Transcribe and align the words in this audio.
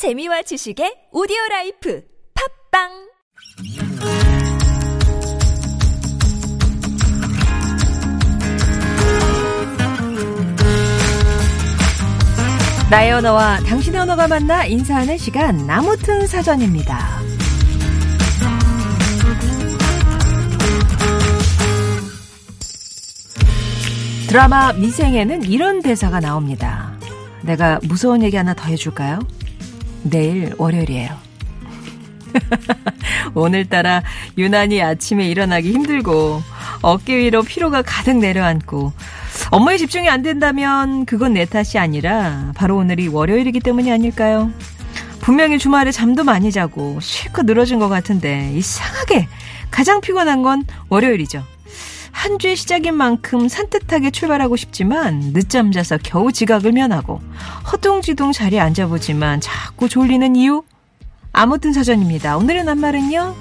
재미와 0.00 0.40
지식의 0.40 1.12
오디오 1.12 1.36
life 1.50 2.02
팟빵 2.72 2.88
나의 12.90 13.12
언어와 13.12 13.58
당신의 13.58 14.00
언어가 14.00 14.26
만나 14.26 14.64
인사하는 14.64 15.18
시간 15.18 15.66
아무튼 15.66 16.26
사전입니다. 16.26 17.20
드라마 24.30 24.72
미생에는 24.72 25.42
이런 25.42 25.82
대사가 25.82 26.20
나옵니다. 26.20 26.98
내가 27.42 27.78
무서운 27.82 28.22
얘기 28.22 28.38
하나 28.38 28.54
더 28.54 28.64
해줄까요? 28.64 29.18
내일 30.02 30.54
월요일이에요. 30.56 31.30
오늘따라 33.34 34.02
유난히 34.38 34.80
아침에 34.82 35.28
일어나기 35.28 35.72
힘들고 35.72 36.42
어깨 36.82 37.16
위로 37.16 37.42
피로가 37.42 37.82
가득 37.82 38.16
내려앉고 38.18 38.92
업무에 39.50 39.76
집중이 39.76 40.08
안 40.08 40.22
된다면 40.22 41.04
그건 41.06 41.34
내 41.34 41.44
탓이 41.44 41.78
아니라 41.78 42.52
바로 42.54 42.76
오늘이 42.76 43.08
월요일이기 43.08 43.60
때문이 43.60 43.90
아닐까요? 43.90 44.50
분명히 45.20 45.58
주말에 45.58 45.90
잠도 45.92 46.24
많이 46.24 46.50
자고 46.50 46.98
실컷 47.00 47.44
늘어진 47.44 47.78
것 47.78 47.88
같은데 47.88 48.52
이상하게 48.54 49.28
가장 49.70 50.00
피곤한 50.00 50.42
건 50.42 50.64
월요일이죠. 50.88 51.44
한 52.20 52.38
주의 52.38 52.54
시작인 52.54 52.96
만큼 52.96 53.48
산뜻하게 53.48 54.10
출발하고 54.10 54.54
싶지만 54.56 55.32
늦잠 55.32 55.72
자서 55.72 55.96
겨우 55.96 56.30
지각을 56.30 56.72
면하고 56.72 57.18
허둥지둥 57.72 58.32
자리에 58.32 58.60
앉아보지만 58.60 59.40
자꾸 59.40 59.88
졸리는 59.88 60.36
이유? 60.36 60.62
아무튼 61.32 61.72
사전입니다. 61.72 62.36
오늘의 62.36 62.64
낱말은요. 62.64 63.36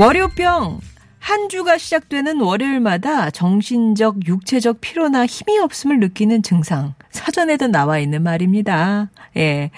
월요병. 0.00 0.80
한 1.22 1.48
주가 1.48 1.78
시작되는 1.78 2.40
월요일마다 2.40 3.30
정신적, 3.30 4.26
육체적 4.26 4.80
피로나 4.80 5.24
힘이 5.24 5.56
없음을 5.60 6.00
느끼는 6.00 6.42
증상. 6.42 6.94
사전에도 7.12 7.68
나와 7.68 8.00
있는 8.00 8.24
말입니다. 8.24 9.08
예. 9.36 9.70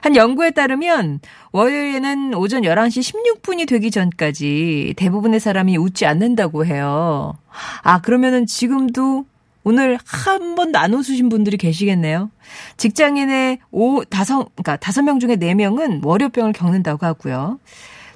한 0.00 0.16
연구에 0.16 0.50
따르면 0.50 1.20
월요일에는 1.52 2.34
오전 2.34 2.62
11시 2.62 3.14
16분이 3.14 3.68
되기 3.68 3.92
전까지 3.92 4.94
대부분의 4.96 5.38
사람이 5.38 5.76
웃지 5.76 6.04
않는다고 6.04 6.66
해요. 6.66 7.34
아, 7.82 8.00
그러면은 8.00 8.44
지금도 8.44 9.24
오늘 9.62 9.98
한 10.04 10.56
번도 10.56 10.80
안 10.80 10.94
웃으신 10.94 11.28
분들이 11.28 11.58
계시겠네요. 11.58 12.28
직장인의 12.76 13.60
오, 13.70 14.02
다섯, 14.02 14.48
그러니까 14.56 14.76
다섯 14.76 15.02
명 15.02 15.20
중에 15.20 15.36
네 15.36 15.54
명은 15.54 16.00
월요병을 16.02 16.54
겪는다고 16.54 17.06
하고요. 17.06 17.60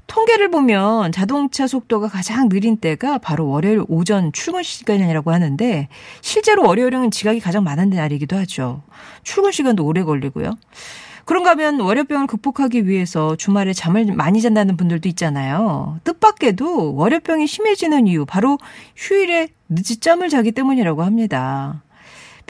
통계를 0.06 0.50
보면 0.50 1.12
자동차 1.12 1.66
속도가 1.66 2.08
가장 2.08 2.48
느린 2.48 2.76
때가 2.76 3.18
바로 3.18 3.48
월요일 3.48 3.82
오전 3.88 4.32
출근 4.32 4.62
시간이라고 4.62 5.32
하는데 5.32 5.88
실제로 6.20 6.66
월요일은 6.66 7.10
지각이 7.10 7.40
가장 7.40 7.64
많은 7.64 7.90
날이기도 7.90 8.36
하죠. 8.36 8.82
출근 9.22 9.52
시간도 9.52 9.84
오래 9.84 10.02
걸리고요. 10.02 10.54
그런가 11.24 11.50
하면 11.50 11.80
월요병을 11.80 12.26
극복하기 12.26 12.88
위해서 12.88 13.36
주말에 13.36 13.72
잠을 13.72 14.06
많이 14.06 14.42
잔다는 14.42 14.76
분들도 14.76 15.08
있잖아요. 15.10 16.00
뜻밖에도 16.04 16.94
월요병이 16.94 17.46
심해지는 17.46 18.06
이유 18.06 18.26
바로 18.26 18.58
휴일에 18.96 19.48
늦잠을 19.68 20.28
자기 20.28 20.52
때문이라고 20.52 21.02
합니다. 21.02 21.82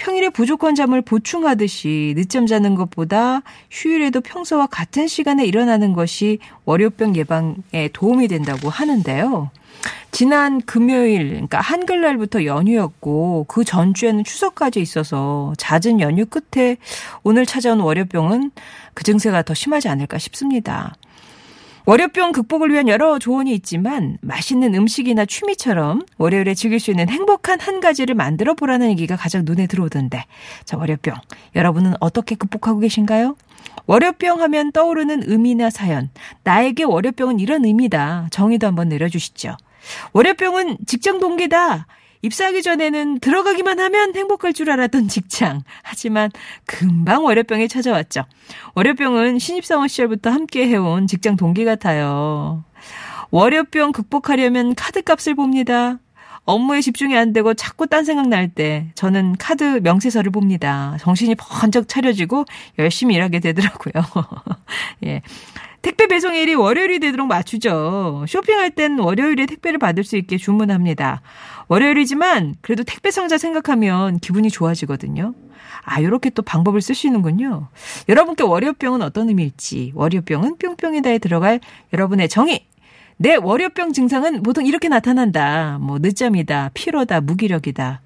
평일에 0.02 0.30
부족한 0.30 0.74
잠을 0.74 1.00
보충하듯이 1.00 2.14
늦잠 2.16 2.46
자는 2.46 2.74
것보다 2.74 3.42
휴일에도 3.70 4.20
평소와 4.20 4.66
같은 4.66 5.06
시간에 5.06 5.46
일어나는 5.46 5.92
것이 5.92 6.40
월요병 6.64 7.14
예방에 7.14 7.88
도움이 7.92 8.26
된다고 8.26 8.68
하는데요. 8.68 9.50
지난 10.10 10.60
금요일, 10.62 11.28
그러니까 11.28 11.60
한글날부터 11.60 12.46
연휴였고 12.46 13.44
그 13.46 13.62
전주에는 13.62 14.24
추석까지 14.24 14.80
있어서 14.80 15.52
잦은 15.56 16.00
연휴 16.00 16.26
끝에 16.26 16.78
오늘 17.22 17.46
찾아온 17.46 17.78
월요병은 17.78 18.50
그 18.94 19.04
증세가 19.04 19.42
더 19.42 19.54
심하지 19.54 19.88
않을까 19.88 20.18
싶습니다. 20.18 20.96
월요병 21.84 22.30
극복을 22.32 22.70
위한 22.70 22.86
여러 22.86 23.18
조언이 23.18 23.52
있지만 23.54 24.16
맛있는 24.20 24.74
음식이나 24.74 25.26
취미처럼 25.26 26.02
월요일에 26.16 26.54
즐길 26.54 26.78
수 26.78 26.90
있는 26.92 27.08
행복한 27.08 27.58
한 27.60 27.80
가지를 27.80 28.14
만들어 28.14 28.54
보라는 28.54 28.88
얘기가 28.90 29.16
가장 29.16 29.42
눈에 29.44 29.66
들어오던데. 29.66 30.24
자, 30.64 30.76
월요병. 30.76 31.16
여러분은 31.56 31.94
어떻게 31.98 32.36
극복하고 32.36 32.78
계신가요? 32.78 33.36
월요병 33.86 34.40
하면 34.42 34.70
떠오르는 34.70 35.22
의미나 35.26 35.70
사연. 35.70 36.10
나에게 36.44 36.84
월요병은 36.84 37.40
이런 37.40 37.64
의미다. 37.64 38.28
정의도 38.30 38.68
한번 38.68 38.88
내려주시죠. 38.88 39.56
월요병은 40.12 40.78
직장 40.86 41.18
동기다. 41.18 41.86
입사하기 42.22 42.62
전에는 42.62 43.18
들어가기만 43.18 43.80
하면 43.80 44.14
행복할 44.14 44.52
줄 44.52 44.70
알았던 44.70 45.08
직장. 45.08 45.62
하지만 45.82 46.30
금방 46.66 47.24
월요병이 47.24 47.68
찾아왔죠. 47.68 48.24
월요병은 48.74 49.38
신입사원 49.38 49.88
시절부터 49.88 50.30
함께 50.30 50.68
해온 50.68 51.06
직장 51.08 51.36
동기 51.36 51.64
같아요. 51.64 52.64
월요병 53.30 53.92
극복하려면 53.92 54.74
카드값을 54.74 55.34
봅니다. 55.34 55.98
업무에 56.44 56.80
집중이 56.80 57.16
안 57.16 57.32
되고 57.32 57.54
자꾸 57.54 57.86
딴 57.86 58.04
생각 58.04 58.28
날 58.28 58.48
때 58.48 58.90
저는 58.94 59.36
카드 59.38 59.80
명세서를 59.82 60.30
봅니다. 60.32 60.96
정신이 61.00 61.36
번쩍 61.36 61.88
차려지고 61.88 62.44
열심히 62.78 63.14
일하게 63.14 63.40
되더라고요. 63.40 63.92
예. 65.06 65.22
택배 65.82 66.06
배송일이 66.06 66.54
월요일이 66.54 67.00
되도록 67.00 67.26
맞추죠. 67.26 68.24
쇼핑할 68.28 68.70
땐 68.70 68.98
월요일에 69.00 69.46
택배를 69.46 69.78
받을 69.78 70.04
수 70.04 70.16
있게 70.16 70.36
주문합니다. 70.36 71.22
월요일이지만 71.72 72.56
그래도 72.60 72.84
택배 72.84 73.10
상자 73.10 73.38
생각하면 73.38 74.18
기분이 74.18 74.50
좋아지거든요. 74.50 75.32
아, 75.84 76.02
요렇게 76.02 76.30
또 76.30 76.42
방법을 76.42 76.82
쓰시는군요. 76.82 77.68
여러분께 78.10 78.44
월요병은 78.44 79.00
어떤 79.00 79.30
의미일지, 79.30 79.92
월요병은 79.94 80.58
뿅뿅이다에 80.58 81.16
들어갈 81.16 81.60
여러분의 81.94 82.28
정의, 82.28 82.66
내 83.16 83.36
월요병 83.36 83.94
증상은 83.94 84.42
보통 84.42 84.66
이렇게 84.66 84.88
나타난다. 84.88 85.78
뭐 85.80 85.98
늦잠이다, 85.98 86.72
피로다, 86.74 87.22
무기력이다. 87.22 88.02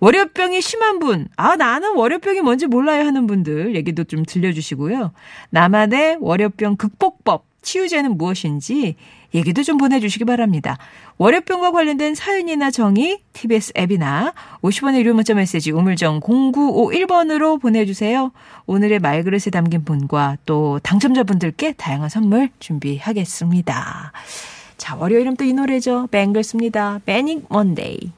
월요병이 0.00 0.60
심한 0.60 0.98
분, 0.98 1.28
아, 1.36 1.56
나는 1.56 1.96
월요병이 1.96 2.42
뭔지 2.42 2.66
몰라요 2.66 3.06
하는 3.06 3.26
분들 3.26 3.76
얘기도 3.76 4.04
좀 4.04 4.26
들려주시고요. 4.26 5.12
나만의 5.48 6.18
월요병 6.20 6.76
극복법, 6.76 7.46
치유제는 7.62 8.18
무엇인지 8.18 8.96
얘기도 9.34 9.62
좀 9.62 9.76
보내주시기 9.78 10.24
바랍니다. 10.24 10.78
월요병과 11.18 11.72
관련된 11.72 12.14
사연이나 12.14 12.70
정의, 12.70 13.20
TBS 13.32 13.72
앱이나 13.76 14.32
50원의 14.62 14.98
유료 14.98 15.14
문자 15.14 15.34
메시지 15.34 15.70
우물정 15.70 16.20
0951번으로 16.20 17.60
보내주세요. 17.60 18.32
오늘의 18.66 18.98
말그릇에 19.00 19.50
담긴 19.52 19.84
분과 19.84 20.38
또 20.46 20.78
당첨자분들께 20.82 21.72
다양한 21.72 22.08
선물 22.08 22.50
준비하겠습니다. 22.58 24.12
자, 24.76 24.96
월요일은 24.96 25.36
또 25.36 25.44
이 25.44 25.52
노래죠. 25.52 26.08
뱅글스입니다. 26.10 27.00
매닉 27.04 27.46
먼데이. 27.48 28.15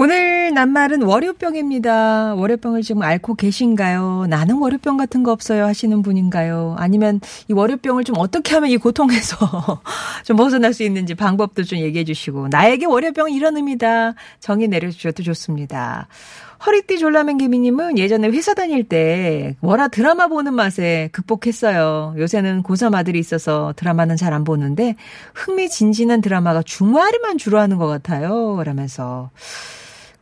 오늘 0.00 0.54
낱말은 0.54 1.02
월요병입니다. 1.02 2.36
월요병을 2.36 2.82
지금 2.82 3.02
앓고 3.02 3.34
계신가요? 3.34 4.26
나는 4.28 4.58
월요병 4.58 4.96
같은 4.96 5.24
거 5.24 5.32
없어요 5.32 5.64
하시는 5.64 6.02
분인가요? 6.02 6.76
아니면 6.78 7.20
이 7.48 7.52
월요병을 7.52 8.04
좀 8.04 8.14
어떻게 8.16 8.54
하면 8.54 8.70
이 8.70 8.76
고통에서 8.76 9.36
좀 10.24 10.36
벗어날 10.36 10.72
수 10.72 10.84
있는지 10.84 11.16
방법도 11.16 11.64
좀 11.64 11.80
얘기해 11.80 12.04
주시고 12.04 12.46
나에게 12.46 12.86
월요병은 12.86 13.32
이런 13.32 13.56
의미다. 13.56 14.14
정의 14.38 14.68
내려주셔도 14.68 15.24
좋습니다. 15.24 16.06
허리띠 16.64 17.00
졸라맨 17.00 17.38
개미님은 17.38 17.98
예전에 17.98 18.28
회사 18.28 18.54
다닐 18.54 18.84
때 18.84 19.56
월화 19.62 19.88
드라마 19.88 20.28
보는 20.28 20.54
맛에 20.54 21.08
극복했어요. 21.10 22.14
요새는 22.16 22.62
고3 22.62 22.94
아들이 22.94 23.18
있어서 23.18 23.74
드라마는 23.74 24.16
잘 24.16 24.32
안 24.32 24.44
보는데 24.44 24.94
흥미진진한 25.34 26.20
드라마가 26.20 26.62
주말에만 26.62 27.38
주로 27.38 27.58
하는 27.58 27.78
것 27.78 27.88
같아요. 27.88 28.62
라면서. 28.62 29.30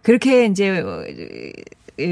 그렇게 0.06 0.47
이제 0.47 0.79
어, 0.79 1.03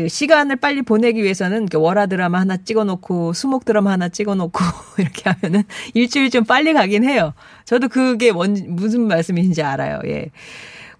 시간을 0.09 0.57
빨리 0.57 0.83
보내기 0.83 1.23
위해서는 1.23 1.69
월화 1.73 2.07
드라마 2.07 2.41
하나 2.41 2.57
찍어놓고 2.57 3.35
수목 3.35 3.65
드라마 3.65 3.93
하나 3.93 4.09
찍어놓고 4.09 4.59
이렇게 4.99 5.31
하면은 5.31 5.63
일주일 5.95 6.31
좀 6.31 6.43
빨리 6.43 6.73
가긴 6.73 7.05
해요. 7.05 7.35
저도 7.65 7.87
그게 7.87 8.33
뭔 8.33 8.57
무슨 8.71 9.03
말씀인지 9.03 9.63
알아요. 9.63 10.01
예. 10.07 10.33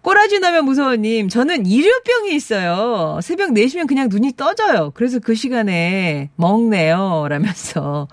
꼬라지 0.03 0.39
나면 0.39 0.67
무서워님, 0.67 1.29
저는 1.31 1.67
일요병이 1.67 2.33
있어요. 2.33 3.19
새벽 3.23 3.51
4시면 3.51 3.89
그냥 3.89 4.09
눈이 4.09 4.35
떠져요. 4.37 4.93
그래서 4.95 5.19
그 5.19 5.35
시간에 5.35 6.31
먹네요. 6.37 7.27
라면서. 7.29 8.07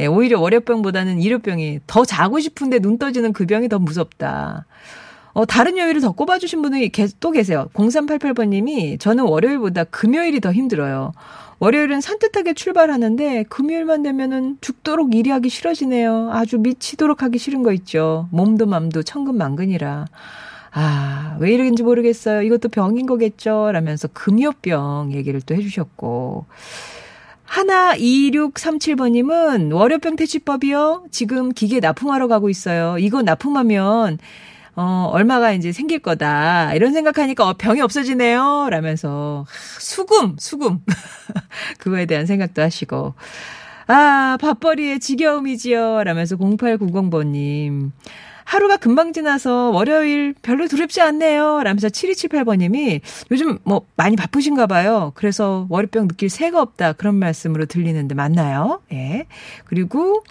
예, 0.00 0.06
오히려 0.06 0.40
월요병보다는 0.40 1.20
일요병이 1.20 1.80
더 1.86 2.04
자고 2.04 2.40
싶은데 2.40 2.80
눈 2.80 2.98
떠지는 2.98 3.32
그 3.32 3.46
병이 3.46 3.68
더 3.68 3.78
무섭다. 3.78 4.66
어, 5.34 5.44
다른 5.44 5.76
요일을 5.76 6.00
더 6.00 6.12
꼽아주신 6.12 6.62
분이 6.62 6.90
또 7.20 7.32
계세요. 7.32 7.68
0388번님이 7.74 8.98
저는 9.00 9.24
월요일보다 9.24 9.84
금요일이 9.84 10.40
더 10.40 10.52
힘들어요. 10.52 11.12
월요일은 11.58 12.00
산뜻하게 12.00 12.54
출발하는데 12.54 13.44
금요일만 13.44 14.02
되면은 14.04 14.58
죽도록 14.60 15.14
일이 15.14 15.30
하기 15.30 15.48
싫어지네요. 15.48 16.30
아주 16.32 16.58
미치도록 16.58 17.22
하기 17.22 17.38
싫은 17.38 17.62
거 17.62 17.72
있죠. 17.72 18.28
몸도 18.30 18.66
맘도 18.66 19.02
천근만근이라. 19.02 20.06
아, 20.72 21.36
왜 21.40 21.52
이러는지 21.52 21.82
모르겠어요. 21.82 22.42
이것도 22.42 22.68
병인 22.68 23.06
거겠죠. 23.06 23.70
라면서 23.72 24.08
금요병 24.12 25.12
얘기를 25.12 25.40
또 25.40 25.54
해주셨고. 25.54 26.46
하나 27.44 27.94
2637번님은 27.94 29.72
월요병 29.72 30.16
퇴치법이요. 30.16 31.06
지금 31.10 31.50
기계 31.52 31.78
납품하러 31.78 32.26
가고 32.26 32.50
있어요. 32.50 32.98
이거 32.98 33.22
납품하면 33.22 34.18
어, 34.76 35.08
얼마가 35.12 35.52
이제 35.52 35.72
생길 35.72 36.00
거다. 36.00 36.74
이런 36.74 36.92
생각하니까 36.92 37.48
어, 37.48 37.54
병이 37.54 37.80
없어지네요. 37.80 38.68
라면서 38.70 39.46
수금, 39.78 40.36
수금. 40.38 40.80
그거에 41.78 42.06
대한 42.06 42.26
생각도 42.26 42.62
하시고. 42.62 43.14
아, 43.86 44.38
밥벌이의 44.40 45.00
지겨움이지요. 45.00 46.04
라면서 46.04 46.36
0890번님. 46.36 47.92
하루가 48.44 48.76
금방 48.76 49.12
지나서 49.12 49.70
월요일 49.70 50.34
별로 50.42 50.68
두렵지 50.68 51.00
않네요. 51.00 51.62
라면서 51.62 51.88
7278번님이 51.88 53.00
요즘 53.30 53.58
뭐 53.64 53.86
많이 53.96 54.16
바쁘신가 54.16 54.66
봐요. 54.66 55.12
그래서 55.14 55.66
월요병 55.70 56.08
느낄 56.08 56.28
새가 56.28 56.60
없다. 56.60 56.92
그런 56.92 57.14
말씀으로 57.16 57.64
들리는데 57.66 58.14
맞나요? 58.14 58.80
예. 58.92 59.26
그리고 59.64 60.22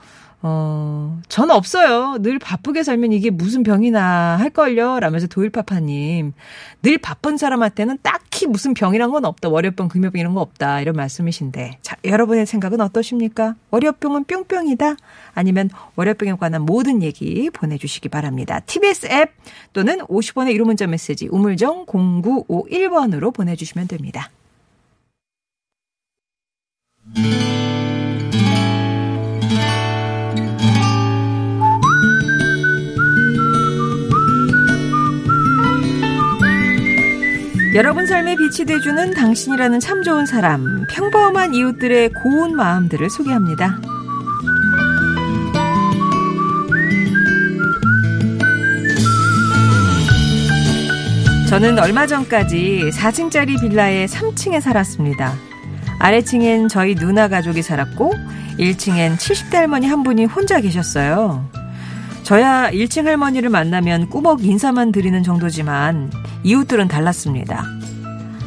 어, 0.45 1.22
전 1.30 1.50
없어요. 1.51 2.18
늘 2.19 2.38
바쁘게 2.38 2.84
살면 2.84 3.13
이게 3.13 3.30
무슨 3.30 3.63
병이나 3.63 4.36
할걸요? 4.38 5.00
라면서 5.00 5.25
도일파파님. 5.28 6.34
늘 6.81 6.98
바쁜 6.98 7.38
사람한테는 7.38 8.00
딱히 8.01 8.45
무슨 8.45 8.74
병이란 8.74 9.10
건 9.12 9.24
없다. 9.24 9.48
월요병, 9.48 9.88
금요병 9.88 10.19
이런 10.19 10.34
거 10.34 10.42
없다. 10.42 10.81
이런 10.81 10.98
말씀이신데. 10.98 11.78
자, 11.81 11.95
여러분의 12.04 12.45
생각은 12.45 12.81
어떠십니까? 12.81 13.56
월요병은 13.72 14.25
뿅뿅이다? 14.25 14.98
아니면 15.34 15.69
월요병에 15.95 16.34
관한 16.34 16.63
모든 16.63 17.01
얘기 17.01 17.50
보내주시기 17.50 18.10
바랍니다. 18.10 18.60
TBS 18.60 19.07
앱 19.12 19.31
또는 19.72 20.00
50원의 20.00 20.57
1호 20.57 20.66
문자 20.66 20.86
메시지 20.88 21.30
우물정 21.31 21.86
0951번으로 21.86 23.34
보내주시면 23.34 23.88
됩니다. 23.88 24.30
여러분 37.75 38.06
삶에 38.06 38.36
빛이 38.36 38.68
돼주는 38.68 39.16
당신이라는 39.16 39.80
참 39.80 40.04
좋은 40.04 40.28
사람, 40.28 40.86
평범한 40.92 41.56
이웃들의 41.56 42.12
고운 42.14 42.56
마음들을 42.56 43.10
소개합니다. 43.10 43.80
저는 51.50 51.80
얼마 51.80 52.06
전까지 52.06 52.92
4층짜리 52.94 53.60
빌라의 53.60 54.08
3층에 54.08 54.62
살았습니다. 54.62 55.34
아래층엔 55.98 56.68
저희 56.68 56.94
누나 56.94 57.28
가족이 57.28 57.64
살았고 57.64 58.14
1층엔 58.60 59.18
70대 59.18 59.56
할머니 59.56 59.88
한 59.88 60.04
분이 60.04 60.26
혼자 60.26 60.62
계셨어요. 60.62 61.50
저야 62.22 62.69
1층 62.72 63.06
할머니를 63.06 63.50
만나면 63.50 64.10
꾸벅 64.10 64.46
인사만 64.46 64.92
드리는 64.92 65.24
정도지만 65.24 66.12
이웃들은 66.44 66.88
달랐습니다. 66.88 67.66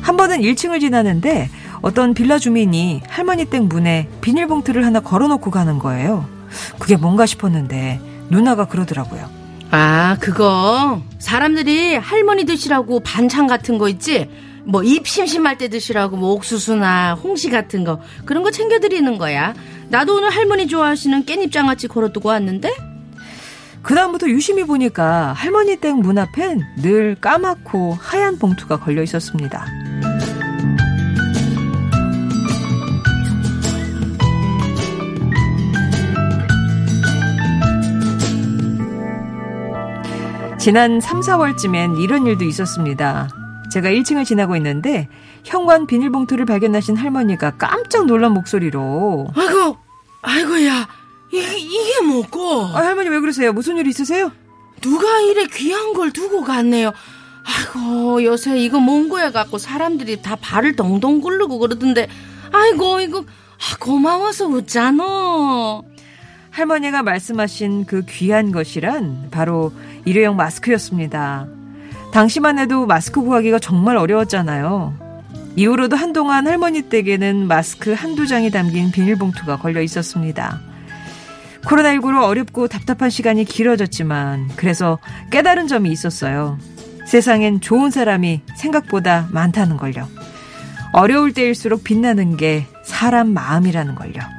한 0.03 0.17
번은 0.17 0.41
1층을 0.41 0.81
지나는데 0.81 1.51
어떤 1.83 2.15
빌라 2.15 2.39
주민이 2.39 3.03
할머니 3.09 3.45
댁 3.47 3.65
문에 3.65 4.09
비닐봉투를 4.21 4.85
하나 4.85 5.01
걸어놓고 5.01 5.51
가는 5.51 5.79
거예요. 5.79 6.27
그게 6.79 6.97
뭔가 6.97 7.27
싶었는데 7.27 8.01
누나가 8.31 8.67
그러더라고요. 8.67 9.29
아, 9.71 10.17
그거 10.21 11.03
사람들이 11.19 11.97
할머니 11.97 12.45
드시라고 12.45 13.01
반찬 13.01 13.47
같은 13.47 13.79
거 13.79 13.89
있지? 13.89 14.31
뭐 14.65 14.83
입 14.83 15.07
심심할 15.07 15.59
때 15.59 15.69
드시라고 15.69 16.17
뭐 16.17 16.33
옥수수나 16.33 17.15
홍시 17.15 17.51
같은 17.51 17.85
거 17.85 18.01
그런 18.25 18.43
거 18.43 18.51
챙겨 18.51 18.79
드리는 18.81 19.17
거야. 19.19 19.55
나도 19.89 20.17
오늘 20.17 20.31
할머니 20.31 20.67
좋아하시는 20.67 21.25
깻잎 21.25 21.53
장아찌 21.53 21.87
걸어두고 21.89 22.29
왔는데 22.31 22.73
그다음부터 23.87 24.29
유심히 24.29 24.65
보니까 24.65 25.33
할머니 25.33 25.77
댁 25.77 25.95
문 25.95 26.19
앞엔 26.19 26.61
늘 26.83 27.15
까맣고 27.21 27.97
하얀 28.01 28.37
봉투가 28.37 28.81
걸려 28.81 29.03
있었습니다. 29.03 29.65
지난 40.59 41.01
3, 41.01 41.21
4월쯤엔 41.21 42.01
이런 42.03 42.27
일도 42.27 42.45
있었습니다. 42.45 43.29
제가 43.71 43.89
1층을 43.89 44.25
지나고 44.25 44.57
있는데 44.57 45.09
현관 45.45 45.87
비닐봉투를 45.87 46.45
발견하신 46.45 46.97
할머니가 46.97 47.53
깜짝 47.53 48.07
놀란 48.07 48.33
목소리로 48.33 49.29
아이고 49.37 49.77
아이고야 50.23 50.89
이게, 51.33 51.59
이게 51.59 52.01
뭐고? 52.03 52.67
아, 52.75 52.85
할머니 52.85 53.09
왜 53.09 53.21
그러세요? 53.21 53.53
무슨 53.53 53.77
일 53.77 53.87
있으세요? 53.87 54.31
누가 54.81 55.21
이래 55.21 55.47
귀한 55.47 55.93
걸 55.93 56.13
두고 56.13 56.45
갔네요. 56.45 56.93
아이고 57.47 58.25
요새 58.25 58.59
이거 58.59 58.81
뭔 58.81 59.09
거야 59.09 59.31
갖고 59.31 59.59
사람들이 59.59 60.21
다 60.21 60.37
발을 60.37 60.75
동동 60.75 61.21
굴르고 61.21 61.59
그러던데 61.59 62.09
아이고 62.53 63.01
이거 63.01 63.21
아, 63.21 63.77
고마워서 63.79 64.47
웃잖아. 64.47 65.83
할머니가 66.51 67.03
말씀하신 67.03 67.85
그 67.87 68.05
귀한 68.09 68.51
것이란 68.51 69.29
바로 69.31 69.73
일회용 70.05 70.37
마스크였습니다. 70.37 71.47
당시만 72.13 72.59
해도 72.59 72.87
마스크 72.87 73.21
구하기가 73.21 73.59
정말 73.59 73.97
어려웠잖아요. 73.97 74.95
이후로도 75.57 75.97
한동안 75.97 76.47
할머니 76.47 76.83
댁에는 76.83 77.47
마스크 77.47 77.93
한두 77.93 78.27
장이 78.27 78.51
담긴 78.51 78.91
비닐봉투가 78.91 79.59
걸려 79.59 79.81
있었습니다. 79.83 80.61
코로나19로 81.67 82.23
어렵고 82.23 82.69
답답한 82.69 83.11
시간이 83.11 83.45
길어졌지만 83.45 84.51
그래서 84.57 84.99
깨달은 85.31 85.67
점이 85.67 85.91
있었어요. 85.91 86.59
세상엔 87.07 87.61
좋은 87.61 87.91
사람이 87.91 88.43
생각보다 88.57 89.29
많다는 89.33 89.77
걸요. 89.77 90.09
어려울 90.93 91.33
때일수록 91.33 91.85
빛나는 91.85 92.37
게 92.37 92.67
사람 92.85 93.33
마음이라는 93.33 93.95
걸요. 93.97 94.36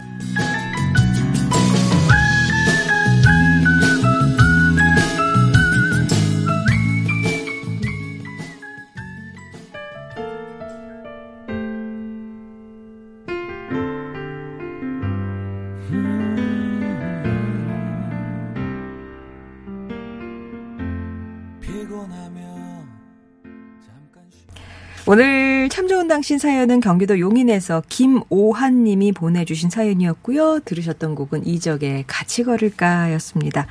오늘 25.09 25.69
참 25.69 25.87
좋은 25.87 26.09
당신 26.09 26.37
사연은 26.37 26.81
경기도 26.81 27.17
용인에서 27.17 27.81
김오한 27.87 28.83
님이 28.83 29.13
보내주신 29.13 29.69
사연이었고요. 29.69 30.59
들으셨던 30.65 31.15
곡은 31.15 31.47
이적의 31.47 32.03
같이 32.07 32.43
걸을까 32.43 33.13
였습니다. 33.13 33.67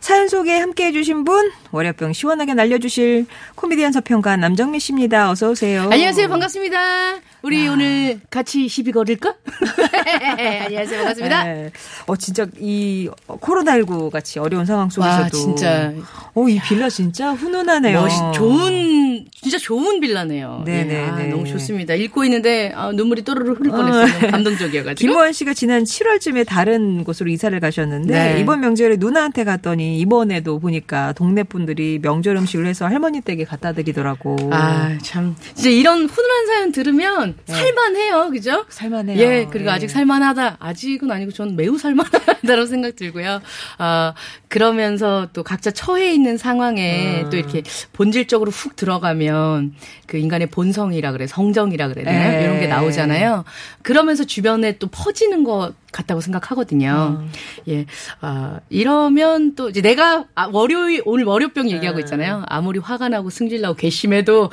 사연 0.00 0.28
소개 0.28 0.56
함께 0.58 0.86
해주신 0.86 1.24
분, 1.24 1.50
월요병 1.72 2.12
시원하게 2.12 2.54
날려주실 2.54 3.26
코미디언 3.56 3.92
서평가 3.92 4.36
남정미 4.36 4.78
씨입니다. 4.80 5.30
어서오세요. 5.30 5.88
안녕하세요. 5.90 6.28
반갑습니다. 6.28 7.16
우리 7.42 7.66
야. 7.66 7.72
오늘 7.72 8.20
같이 8.30 8.68
시비 8.68 8.90
걸을까? 8.92 9.34
안녕하세요. 10.66 10.98
반갑습니다. 10.98 11.44
네. 11.44 11.70
어, 12.06 12.16
진짜 12.16 12.46
이 12.58 13.08
코로나19 13.28 14.10
같이 14.10 14.38
어려운 14.38 14.64
상황 14.66 14.88
속에서도. 14.90 15.22
와, 15.22 15.28
진짜. 15.28 15.92
어, 16.34 16.48
이 16.48 16.60
빌라 16.60 16.88
진짜 16.88 17.32
훈훈하네요. 17.32 18.00
멋, 18.00 18.32
좋은 18.32 19.26
진짜 19.40 19.58
좋은 19.58 20.00
빌라네요. 20.00 20.62
네네, 20.64 20.94
예, 20.94 21.00
아, 21.06 21.16
네. 21.16 21.26
너무 21.28 21.46
좋습니다. 21.46 21.94
읽고 21.94 22.24
있는데 22.24 22.72
아, 22.74 22.90
눈물이 22.92 23.22
또르르 23.22 23.52
흐를 23.52 23.70
뻔했어요. 23.70 24.20
너무 24.20 24.30
감동적이어가지고. 24.32 24.94
김호환 24.98 25.32
씨가 25.32 25.54
지난 25.54 25.84
7월쯤에 25.84 26.46
다른 26.46 27.04
곳으로 27.04 27.30
이사를 27.30 27.58
가셨는데 27.60 28.34
네. 28.34 28.40
이번 28.40 28.60
명절에 28.60 28.96
누나한테 28.96 29.44
갔더니 29.44 29.87
이번에도 29.96 30.58
보니까 30.58 31.12
동네 31.12 31.42
분들이 31.42 31.98
명절 32.00 32.36
음식을 32.36 32.66
해서 32.66 32.86
할머니 32.86 33.20
댁에 33.20 33.44
갖다 33.44 33.72
드리더라고. 33.72 34.36
아, 34.52 34.96
참. 35.02 35.36
진짜 35.54 35.70
이런 35.70 36.06
훈훈한 36.06 36.46
사연 36.46 36.72
들으면 36.72 37.36
살만해요. 37.46 38.30
그죠? 38.30 38.64
살만해요. 38.68 39.18
예, 39.20 39.46
그리고 39.50 39.70
예. 39.70 39.72
아직 39.72 39.88
살만하다. 39.88 40.56
아직은 40.60 41.10
아니고 41.10 41.32
전 41.32 41.56
매우 41.56 41.78
살만하다라고 41.78 42.66
생각 42.66 42.96
들고요. 42.96 43.40
아, 43.78 44.14
그러면서 44.48 45.28
또 45.32 45.42
각자 45.42 45.70
처해 45.70 46.12
있는 46.12 46.36
상황에 46.36 47.22
음. 47.22 47.30
또 47.30 47.36
이렇게 47.36 47.62
본질적으로 47.92 48.50
훅 48.50 48.76
들어가면 48.76 49.74
그 50.06 50.16
인간의 50.16 50.48
본성이라 50.48 51.12
그래, 51.12 51.26
성정이라 51.26 51.88
그래야 51.88 52.04
되나요? 52.04 52.38
예. 52.38 52.44
이런 52.44 52.60
게 52.60 52.66
나오잖아요. 52.66 53.44
그러면서 53.82 54.24
주변에 54.24 54.78
또 54.78 54.88
퍼지는 54.88 55.44
것 55.44 55.74
같다고 55.92 56.20
생각하거든요. 56.20 57.18
음. 57.20 57.30
예, 57.68 57.86
아, 58.20 58.60
이러면 58.68 59.54
또 59.54 59.68
이제 59.68 59.80
내가 59.80 60.24
아, 60.34 60.48
월요일, 60.52 61.02
오늘 61.04 61.24
월요병 61.24 61.66
네. 61.66 61.72
얘기하고 61.72 61.98
있잖아요. 62.00 62.44
아무리 62.48 62.78
화가 62.78 63.08
나고 63.08 63.30
승질나고 63.30 63.76
괘씸해도, 63.76 64.50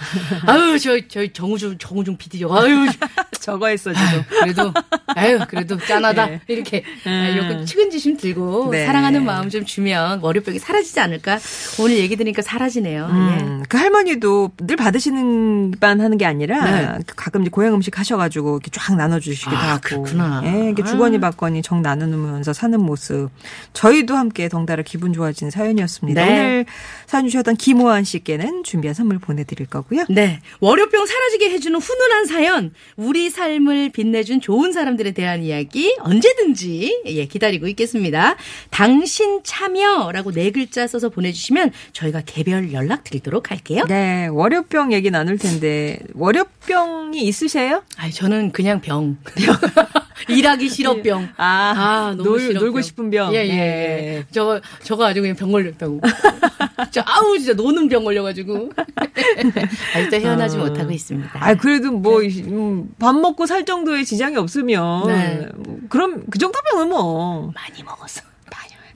아유, 0.48 0.80
저, 0.80 1.00
저, 1.08 1.25
정우중, 1.32 1.77
정우중 1.77 2.18
PD죠. 2.18 2.54
아유, 2.54 2.88
저거 3.46 3.68
했어 3.68 3.94
지금. 3.94 4.24
그래도 4.27 4.74
아유 5.15 5.39
그래도 5.48 5.77
짠하다 5.77 6.32
예. 6.32 6.42
이렇게 6.48 6.84
음. 7.06 7.12
아, 7.12 7.27
이렇게 7.27 7.63
측은지심 7.65 8.18
들고 8.18 8.70
네. 8.72 8.86
사랑하는 8.88 9.24
마음 9.24 9.50
좀 9.50 9.65
주면 9.65 10.20
월요병이 10.22 10.58
사라지지 10.58 11.00
않을까 11.00 11.38
오늘 11.80 11.98
얘기 11.98 12.15
들으니까 12.15 12.42
사라지네요. 12.42 13.06
음, 13.06 13.63
그 13.70 13.77
할머니도 13.77 14.54
늘 14.62 14.75
받으시는 14.75 15.75
반 15.80 16.01
하는 16.01 16.18
게 16.18 16.25
아니라 16.25 16.98
네. 16.98 17.04
가끔 17.15 17.42
이제 17.42 17.51
고향 17.51 17.75
음식 17.75 18.00
하셔 18.00 18.18
가지고 18.18 18.56
이렇게 18.56 18.72
쫙 18.72 18.96
나눠 18.96 19.20
주시기도 19.20 19.56
아, 19.56 19.74
하고. 19.74 19.82
그렇구나. 19.84 20.42
예, 20.46 20.70
이게 20.72 20.82
아. 20.82 20.86
주거니 20.86 21.20
받 21.20 21.35
거니 21.36 21.62
정 21.62 21.82
나누면서 21.82 22.54
사는 22.54 22.80
모습. 22.80 23.30
저희도 23.74 24.15
함께 24.15 24.50
덩달아 24.50 24.84
기분 24.84 25.13
좋아진 25.13 25.50
사연이었습니다. 25.50 26.25
네. 26.25 26.32
오늘 26.32 26.65
사연 27.06 27.27
주셨던 27.27 27.56
김호환 27.58 28.04
씨께는 28.04 28.63
준비한 28.63 28.94
선물 28.94 29.20
보내드릴 29.20 29.68
거고요. 29.68 30.06
예. 30.10 30.13
네 30.13 30.39
월요병 30.60 31.06
사라지게 31.06 31.50
해주는 31.51 31.80
훈훈한 31.80 32.25
사연 32.25 32.74
우리 32.96 33.30
삶을 33.30 33.89
빛내준 33.89 34.42
좋은 34.42 34.72
사람들에 34.72 35.12
대한 35.12 35.44
이야기 35.44 35.96
언제든지 36.00 37.01
예 37.06 37.25
기다리고 37.25 37.68
있겠습니다. 37.68 38.36
당신 38.70 39.42
참여라고 39.44 40.32
네 40.32 40.51
글자 40.51 40.88
써서 40.88 41.10
보내주시면 41.10 41.72
저희가 41.94 42.22
개별 42.25 42.74
연락 42.74 43.04
드리도록 43.04 43.51
할게요. 43.51 43.86
네, 43.88 44.27
월요병 44.27 44.94
얘기 44.94 45.12
나눌 45.12 45.38
텐데 45.38 46.00
월요병이 46.13 47.22
있으세요? 47.22 47.84
아니 47.98 48.12
저는 48.12 48.51
그냥 48.51 48.82
병 48.82 49.18
일하기 50.29 50.69
싫어 50.69 51.01
병. 51.01 51.29
아, 51.38 52.13
너무 52.17 52.29
놀, 52.29 52.39
싫어. 52.39 52.60
놀고 52.60 52.75
병. 52.75 52.81
싶은 52.81 53.10
병. 53.10 53.34
예, 53.34 53.39
예, 53.39 53.50
예. 53.50 54.25
저거, 54.31 54.62
저거 54.84 55.05
아주 55.05 55.22
그냥 55.22 55.36
병 55.36 55.51
걸렸다고. 55.51 56.01
진짜, 56.91 57.03
아우, 57.05 57.38
진짜 57.38 57.53
노는 57.53 57.88
병 57.89 58.03
걸려가지고. 58.03 58.72
아직도 59.95 60.17
헤어나지 60.17 60.57
어. 60.57 60.62
못하고 60.62 60.91
있습니다. 60.91 61.31
아, 61.34 61.55
그래도 61.55 61.91
뭐, 61.91 62.22
음, 62.22 62.89
밥 63.00 63.15
먹고 63.15 63.45
살 63.45 63.65
정도의 63.65 64.05
지장이 64.05 64.38
없으면. 64.38 65.07
네. 65.07 65.48
그럼 65.89 66.24
그 66.29 66.38
정도면 66.38 66.89
뭐. 66.89 67.51
많이 67.53 67.84
먹었어. 67.84 68.22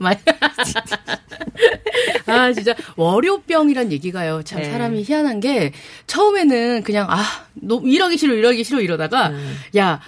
많이. 0.00 0.18
아, 2.26 2.52
진짜, 2.52 2.74
월요병이란 2.96 3.92
얘기가요. 3.92 4.42
참 4.42 4.62
네. 4.62 4.70
사람이 4.70 5.04
희한한 5.04 5.40
게, 5.40 5.72
처음에는 6.06 6.82
그냥, 6.82 7.06
아, 7.10 7.22
너 7.52 7.80
일하기 7.84 8.16
싫어, 8.16 8.34
일하기 8.34 8.64
싫어 8.64 8.80
이러다가, 8.80 9.28
음. 9.28 9.56
야, 9.76 10.00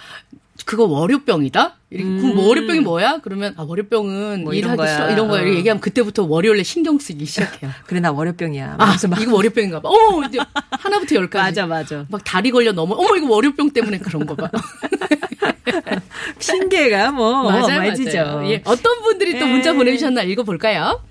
그거 0.65 0.85
월요병이다? 0.85 1.77
이렇게, 1.89 2.21
그럼 2.21 2.35
뭐 2.35 2.47
월요병이 2.47 2.79
뭐야? 2.79 3.19
그러면, 3.21 3.53
아, 3.57 3.63
월요병은 3.63 4.43
뭐 4.43 4.53
이런 4.53 4.73
일하기 4.73 4.77
거야. 4.77 4.95
싫어, 4.95 5.11
이런 5.11 5.27
거야. 5.27 5.41
이렇게 5.41 5.55
어. 5.55 5.59
얘기하면 5.59 5.81
그때부터 5.81 6.23
월요일에 6.23 6.63
신경 6.63 6.97
쓰기 6.99 7.25
시작해요. 7.25 7.71
그래, 7.85 7.99
나 7.99 8.11
월요병이야. 8.11 8.77
아. 8.79 8.95
이거 9.21 9.35
월요병인가 9.35 9.81
봐. 9.81 9.89
어, 9.89 10.23
이제 10.27 10.39
하나부터 10.71 11.15
열까지. 11.15 11.61
맞아, 11.61 11.67
맞아. 11.67 12.05
막 12.09 12.23
다리 12.23 12.51
걸려 12.51 12.71
넘어. 12.71 12.95
어머, 12.95 13.15
이거 13.15 13.27
월요병 13.27 13.71
때문에 13.71 13.99
그런 13.99 14.25
거 14.25 14.35
봐. 14.35 14.49
핑계가 16.39 17.11
뭐, 17.11 17.43
맞아요. 17.51 17.79
맞아요. 17.79 18.49
예. 18.49 18.61
어떤 18.65 19.01
분들이 19.01 19.37
또 19.39 19.45
예. 19.45 19.51
문자 19.51 19.73
보내주셨나 19.73 20.23
읽어볼까요? 20.23 21.01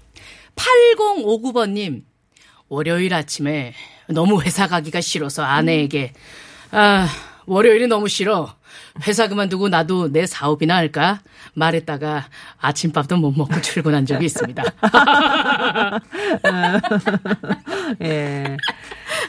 8059번님, 0.56 2.02
월요일 2.68 3.14
아침에 3.14 3.74
너무 4.08 4.42
회사 4.42 4.66
가기가 4.66 5.00
싫어서 5.00 5.42
아내에게, 5.42 6.12
아, 6.70 7.08
월요일이 7.46 7.86
너무 7.86 8.08
싫어. 8.08 8.54
회사 9.06 9.28
그만두고 9.28 9.68
나도 9.68 10.12
내 10.12 10.26
사업이나 10.26 10.76
할까? 10.76 11.20
말했다가 11.54 12.26
아침밥도 12.60 13.16
못 13.16 13.32
먹고 13.36 13.60
출근한 13.60 14.06
적이 14.06 14.26
있습니다. 14.26 14.62
예. 18.02 18.56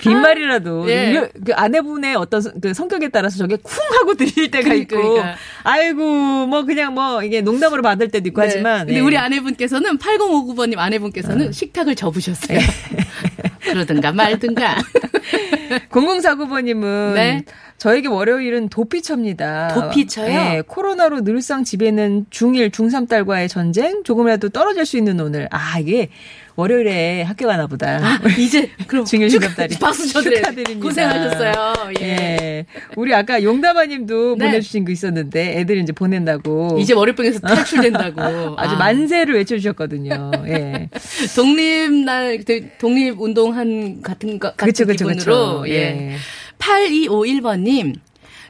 빈말이라도 0.02 0.90
예. 0.90 1.12
이거- 1.12 1.28
그 1.46 1.54
아내분의 1.54 2.16
어떤 2.16 2.42
성- 2.42 2.60
그 2.62 2.74
성격에 2.74 3.10
따라서 3.10 3.38
저게 3.38 3.56
쿵 3.58 3.72
하고 4.00 4.14
들릴 4.16 4.52
때가 4.52 4.64
그러니까, 4.64 4.98
있고 4.98 5.10
그러니까. 5.14 5.36
아이고 5.64 6.46
뭐 6.48 6.64
그냥 6.64 6.94
뭐 6.94 7.24
이게 7.24 7.42
농담으로 7.42 7.82
받을 7.82 8.10
때도 8.10 8.28
있고 8.30 8.42
하지만 8.42 8.80
네. 8.80 8.86
근데 8.94 9.00
예. 9.00 9.02
우리 9.02 9.18
아내분께서는 9.18 9.98
8059번님 9.98 10.78
아내분께서는 10.78 11.52
식탁을 11.52 11.96
접으셨어요. 11.96 12.60
그러든가 13.64 14.12
말든가. 14.12 14.78
0049번님은 15.90 17.14
네. 17.14 17.44
저에게 17.84 18.08
월요일은 18.08 18.70
도피처입니다. 18.70 19.74
도피처요? 19.74 20.30
예, 20.30 20.64
코로나로 20.66 21.26
늘상 21.26 21.66
집에 21.66 21.88
있는 21.88 22.26
중1, 22.30 22.72
중3 22.72 23.10
딸과의 23.10 23.50
전쟁, 23.50 24.04
조금이라도 24.04 24.50
떨어질 24.50 24.86
수 24.86 24.96
있는 24.96 25.20
오늘. 25.20 25.50
아, 25.52 25.80
이게 25.80 26.08
월요일에 26.56 27.24
학교 27.24 27.46
가나 27.46 27.68
보다. 27.68 27.98
아, 27.98 28.20
이제 28.40 28.70
그럼 28.88 29.04
중일 29.04 29.28
중갑다리. 29.28 29.80
박수 29.80 30.08
쳐드려요. 30.08 30.44
축하드립니다. 30.44 30.80
고생하셨어요. 30.88 31.74
예. 32.00 32.06
예. 32.06 32.66
우리 32.96 33.14
아까 33.14 33.44
용다마님도 33.44 34.38
네. 34.38 34.46
보내주신 34.46 34.86
거 34.86 34.92
있었는데 34.94 35.60
애들 35.60 35.78
이제 35.80 35.92
보낸다고. 35.92 36.78
이제 36.80 36.94
월요병에서 36.94 37.40
탈출된다고. 37.42 38.22
아주 38.56 38.76
아. 38.76 38.78
만세를 38.78 39.36
외쳐주셨거든요. 39.36 40.32
예. 40.48 40.88
독립날 41.36 42.46
그 42.48 42.70
독립 42.80 43.20
운동한 43.20 44.02
같은 44.02 44.40
것 44.40 44.56
같은 44.56 44.68
그쵸, 44.68 44.86
그쵸, 44.86 45.06
기분으로 45.10 45.62
그쵸. 45.64 45.66
예. 45.68 45.74
예. 45.74 46.16
8251번님 46.64 47.96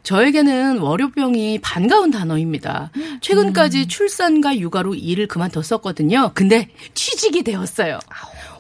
저에게는 0.03 0.79
월요병이 0.79 1.60
반가운 1.62 2.12
단어입니다. 2.12 2.91
최근까지 3.22 3.88
출산과 3.88 4.60
육아로 4.60 4.96
일을 4.96 5.27
그만뒀었거든요. 5.27 6.32
근데 6.34 6.67
취직이 6.93 7.41
되었어요. 7.43 8.00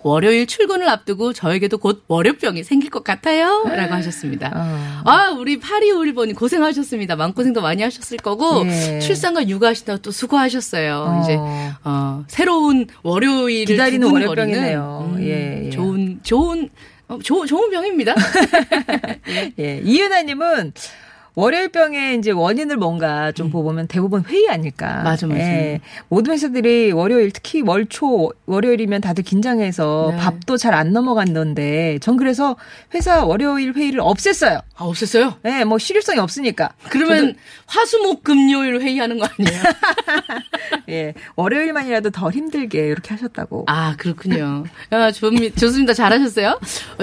월요일 0.03 0.47
출근을 0.47 0.89
앞두고 0.89 1.33
저에게도 1.33 1.77
곧 1.77 2.03
월요병이 2.07 2.63
생길 2.63 2.89
것 2.89 3.03
같아요. 3.03 3.63
라고 3.65 3.93
하셨습니다. 3.93 4.51
어. 4.53 5.09
아, 5.09 5.29
우리 5.31 5.59
8251번님 5.59 6.35
고생하셨습니다. 6.35 7.15
마음고생도 7.15 7.61
많이 7.61 7.83
하셨을 7.83 8.17
거고, 8.17 8.65
예. 8.65 8.99
출산과 8.99 9.47
육아하시다 9.47 9.97
또 9.97 10.11
수고하셨어요. 10.11 11.21
이제, 11.23 11.37
어, 11.85 12.25
새로운 12.27 12.87
월요일을 13.03 13.65
기다리는 13.65 14.09
월요병이네요. 14.09 15.15
예, 15.19 15.65
예. 15.65 15.69
좋은, 15.69 16.19
좋은, 16.23 16.69
어, 17.13 17.19
조, 17.21 17.45
좋은 17.45 17.69
병입니다. 17.69 18.15
예. 19.59 19.79
이은아님은 19.83 20.73
월요일병의 21.35 22.17
이제 22.19 22.31
원인을 22.31 22.77
뭔가 22.77 23.31
좀 23.31 23.49
보면 23.49 23.87
대부분 23.87 24.23
회의 24.27 24.47
아닐까. 24.49 24.99
음. 24.99 25.03
맞아, 25.03 25.27
맞아. 25.27 25.39
예. 25.39 25.79
모든 26.09 26.33
회사들이 26.33 26.91
월요일 26.91 27.31
특히 27.31 27.61
월초 27.61 28.31
월요일이면 28.45 29.01
다들 29.01 29.23
긴장해서 29.23 30.09
네. 30.11 30.17
밥도 30.17 30.57
잘 30.57 30.73
안 30.73 30.91
넘어간던데 30.91 31.99
전 32.01 32.17
그래서 32.17 32.55
회사 32.95 33.23
월요일 33.23 33.73
회의를 33.73 33.99
없앴어요. 34.01 34.57
아, 34.75 34.83
없었어요? 34.83 35.35
예, 35.45 35.63
뭐 35.63 35.77
실효성이 35.77 36.17
없으니까. 36.19 36.71
그러면 36.89 37.35
화수목 37.67 38.23
금요일 38.23 38.81
회의하는 38.81 39.19
거 39.19 39.27
아니에요? 39.37 39.63
예, 40.89 41.13
월요일만이라도 41.35 42.09
덜 42.09 42.31
힘들게 42.31 42.79
이렇게 42.87 43.13
하셨다고. 43.13 43.65
아, 43.67 43.95
그렇군요. 43.97 44.63
아, 44.89 45.11
좋, 45.11 45.31
좋습니다. 45.55 45.93
잘하셨어요. 45.93 46.59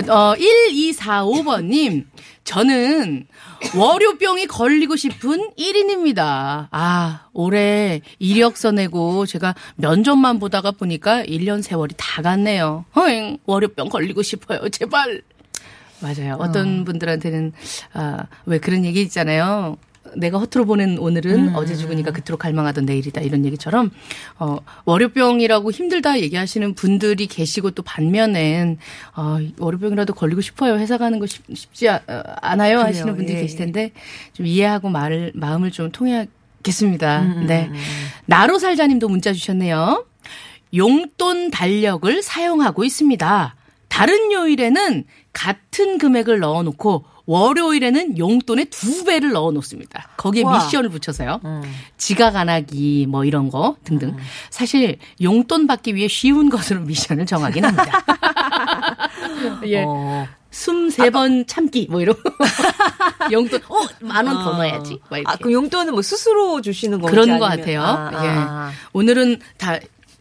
어, 0.08 0.34
1245번 0.34 1.64
님, 1.66 2.06
저는 2.44 3.26
월요병이 3.76 4.47
걸리고 4.47 4.97
싶은 4.97 5.50
1인입니다. 5.56 6.68
아, 6.70 7.26
올해 7.32 8.00
이력서 8.18 8.73
내고 8.73 9.26
제가 9.26 9.54
면접만 9.76 10.38
보다가 10.38 10.73
보니까 10.73 11.23
1년 11.25 11.62
세월이 11.62 11.94
다 11.97 12.23
갔네요. 12.23 12.85
허잉, 12.97 13.38
월요병 13.47 13.88
걸리고 13.88 14.23
싶어요. 14.23 14.68
제발. 14.70 15.23
맞아요. 16.00 16.37
어떤 16.38 16.85
분들한테는, 16.85 17.52
아, 17.92 18.25
왜 18.47 18.59
그런 18.59 18.85
얘기 18.87 19.02
있잖아요. 19.02 19.76
내가 20.16 20.38
허투루 20.38 20.64
보낸 20.64 20.99
오늘은 20.99 21.54
어제 21.54 21.75
죽으니까 21.76 22.11
그토록 22.11 22.40
갈망하던 22.40 22.87
내일이다. 22.87 23.21
이런 23.21 23.45
얘기처럼 23.45 23.90
어 24.38 24.59
월요병이라고 24.85 25.71
힘들다 25.71 26.21
얘기하시는 26.21 26.75
분들이 26.75 27.26
계시고 27.26 27.73
또 27.73 27.83
반면엔 27.83 28.78
어 29.16 29.38
월요병이라도 29.59 30.14
걸리고 30.14 30.40
싶어요. 30.40 30.78
회사 30.78 30.97
가는 30.99 31.19
거 31.19 31.26
쉽, 31.26 31.45
지 31.75 31.88
않아요? 31.88 32.80
하시는 32.80 33.14
분들이 33.14 33.38
예, 33.38 33.42
계실 33.42 33.59
텐데 33.59 33.92
좀 34.33 34.47
이해하고 34.47 34.88
말을 34.88 35.33
마음을 35.35 35.71
좀 35.71 35.92
통해야겠습니다. 35.92 37.45
네. 37.47 37.71
나로 38.26 38.59
살자님도 38.59 39.09
문자 39.09 39.33
주셨네요. 39.33 40.07
용돈 40.75 41.50
달력을 41.50 42.23
사용하고 42.23 42.85
있습니다. 42.85 43.54
다른 43.88 44.33
요일에는 44.33 45.04
같은 45.33 45.99
금액을 45.99 46.38
넣어놓고 46.38 47.04
월요일에는 47.34 48.18
용돈의 48.18 48.66
두 48.66 49.04
배를 49.04 49.30
넣어 49.30 49.52
놓습니다. 49.52 50.08
거기에 50.16 50.42
우와. 50.42 50.64
미션을 50.64 50.88
붙여서요. 50.90 51.40
지각 51.96 52.34
안 52.34 52.49
하기 52.49 53.06
뭐 53.08 53.25
이런 53.25 53.50
거 53.50 53.76
등등. 53.84 54.16
사실 54.50 54.99
용돈 55.22 55.68
받기 55.68 55.94
위해 55.94 56.08
쉬운 56.08 56.50
것으로 56.50 56.80
미션을 56.80 57.26
정하긴 57.26 57.64
합니다. 57.66 58.02
예. 59.66 59.84
어. 59.87 60.26
숨세번 60.50 61.46
참기 61.46 61.87
뭐 61.88 62.00
이런 62.00 62.16
거. 62.20 62.30
용돈 63.30 63.60
어 63.68 63.87
만 64.00 64.26
원 64.26 64.34
더 64.42 64.52
넣어야지. 64.54 64.99
아, 65.25 65.37
그 65.37 65.52
용돈은 65.52 65.92
뭐 65.92 66.02
스스로 66.02 66.60
주시는 66.60 67.00
건지 67.00 67.14
그런 67.14 67.38
것 67.38 67.46
아니면- 67.46 67.58
같아요. 67.60 67.82
아, 67.82 68.25
예. 68.25 68.28
아. 68.28 68.72
오늘은 68.92 69.38
다, 69.56 69.78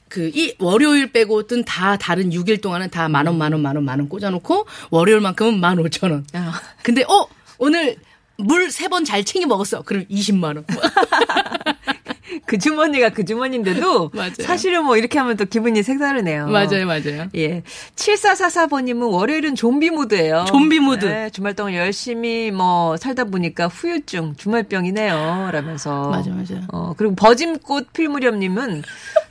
그, 0.09 0.31
이, 0.33 0.55
월요일 0.59 1.11
빼고든 1.11 1.63
다 1.65 1.95
다른 1.97 2.31
6일 2.31 2.61
동안은 2.61 2.89
다 2.89 3.07
만 3.07 3.27
원, 3.27 3.37
만 3.37 3.53
원, 3.53 3.61
만 3.61 3.75
원, 3.75 3.85
만 3.85 3.99
원 3.99 4.09
꽂아놓고, 4.09 4.65
월요일만큼은 4.89 5.59
만 5.59 5.79
오천 5.79 6.11
원. 6.11 6.25
아. 6.33 6.59
근데, 6.83 7.03
어, 7.03 7.27
오늘 7.59 7.95
물 8.37 8.69
세 8.71 8.87
번 8.87 9.03
잘 9.05 9.23
챙겨 9.23 9.47
먹었어. 9.47 9.81
그럼 9.83 10.05
20만 10.09 10.43
원. 10.55 10.65
그 12.45 12.57
주머니가 12.57 13.09
그 13.09 13.25
주머니인데도. 13.25 14.11
사실은 14.39 14.85
뭐 14.85 14.97
이렇게 14.97 15.19
하면 15.19 15.35
또 15.35 15.45
기분이 15.45 15.81
색다르네요. 15.83 16.47
맞아요, 16.47 16.85
맞아요. 16.85 17.27
예. 17.35 17.63
7444번님은 17.95 19.11
월요일은 19.11 19.55
좀비 19.55 19.89
모드예요. 19.89 20.45
좀비 20.47 20.79
모드. 20.79 21.05
네, 21.05 21.29
주말 21.31 21.55
동안 21.55 21.73
열심히 21.73 22.51
뭐 22.51 22.97
살다 22.97 23.25
보니까 23.25 23.67
후유증, 23.67 24.35
주말병이네요. 24.37 25.49
라면서. 25.51 26.09
맞아, 26.09 26.31
맞아. 26.31 26.55
어, 26.71 26.93
그리고 26.97 27.15
버짐꽃 27.15 27.93
필무렵님은 27.93 28.83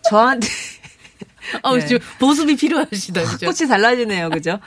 저한테 0.09 0.49
어, 1.63 1.77
네. 1.77 1.87
지금 1.87 2.07
보습이 2.19 2.57
필요하시다, 2.57 3.23
그죠? 3.23 3.47
꽃이 3.47 3.69
달라지네요. 3.69 4.31
그죠? 4.31 4.59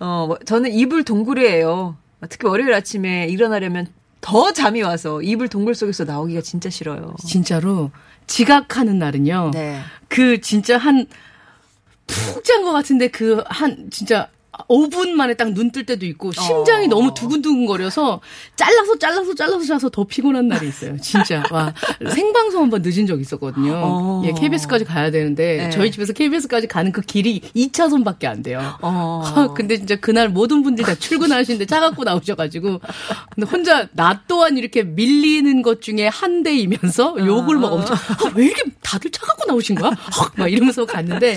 어, 0.00 0.26
뭐, 0.26 0.38
저는 0.44 0.72
이불 0.72 1.04
동굴이에요. 1.04 1.96
특히 2.28 2.48
월요일 2.48 2.72
아침에 2.74 3.28
일어나려면 3.28 3.86
더 4.20 4.52
잠이 4.52 4.82
와서 4.82 5.20
이불 5.22 5.48
동굴 5.48 5.74
속에서 5.74 6.04
나오기가 6.04 6.40
진짜 6.40 6.70
싫어요. 6.70 7.14
진짜로, 7.26 7.90
지각하는 8.26 8.98
날은요. 8.98 9.50
네. 9.52 9.80
그 10.08 10.40
진짜 10.40 10.76
한 10.78 11.06
푹 12.06 12.44
잔 12.44 12.62
것 12.64 12.72
같은데 12.72 13.08
그 13.08 13.42
한 13.48 13.88
진짜 13.90 14.28
5분 14.68 15.10
만에 15.10 15.34
딱 15.34 15.52
눈 15.54 15.70
뜰 15.70 15.84
때도 15.86 16.06
있고 16.06 16.32
심장이 16.32 16.86
어. 16.86 16.88
너무 16.88 17.14
두근두근거려서 17.14 18.20
잘라서 18.56 18.98
잘라서 18.98 19.34
잘라서 19.34 19.64
자서 19.64 19.88
더 19.88 20.04
피곤한 20.04 20.48
날이 20.48 20.68
있어요. 20.68 20.96
진짜 21.00 21.42
와 21.50 21.72
생방송 22.12 22.62
한번 22.62 22.82
늦은 22.82 23.06
적 23.06 23.20
있었거든요. 23.20 23.72
어. 23.74 24.22
예, 24.26 24.32
KBS까지 24.32 24.84
가야 24.84 25.10
되는데 25.10 25.56
네. 25.64 25.70
저희 25.70 25.90
집에서 25.90 26.12
KBS까지 26.12 26.66
가는 26.68 26.92
그 26.92 27.00
길이 27.02 27.40
2차선밖에 27.54 28.24
안 28.26 28.42
돼요. 28.42 28.76
어. 28.82 29.22
아, 29.24 29.48
근데 29.54 29.76
진짜 29.76 29.96
그날 29.96 30.28
모든 30.28 30.62
분들이 30.62 30.86
다 30.86 30.94
출근하시는데 30.94 31.66
차 31.66 31.80
갖고 31.80 32.04
나오셔가지고 32.04 32.80
근데 33.34 33.50
혼자 33.50 33.88
나 33.92 34.22
또한 34.26 34.56
이렇게 34.58 34.82
밀리는 34.82 35.62
것 35.62 35.80
중에 35.82 36.08
한 36.08 36.42
대이면서 36.42 37.16
욕을 37.18 37.58
막 37.58 37.72
엄청 37.72 37.96
아, 37.96 38.32
왜 38.34 38.46
이렇게 38.46 38.62
다들 38.82 39.10
차 39.10 39.24
갖고 39.26 39.44
나오신 39.46 39.76
거야? 39.76 39.90
헉, 39.90 40.32
막 40.36 40.48
이러면서 40.52 40.84
갔는데 40.86 41.36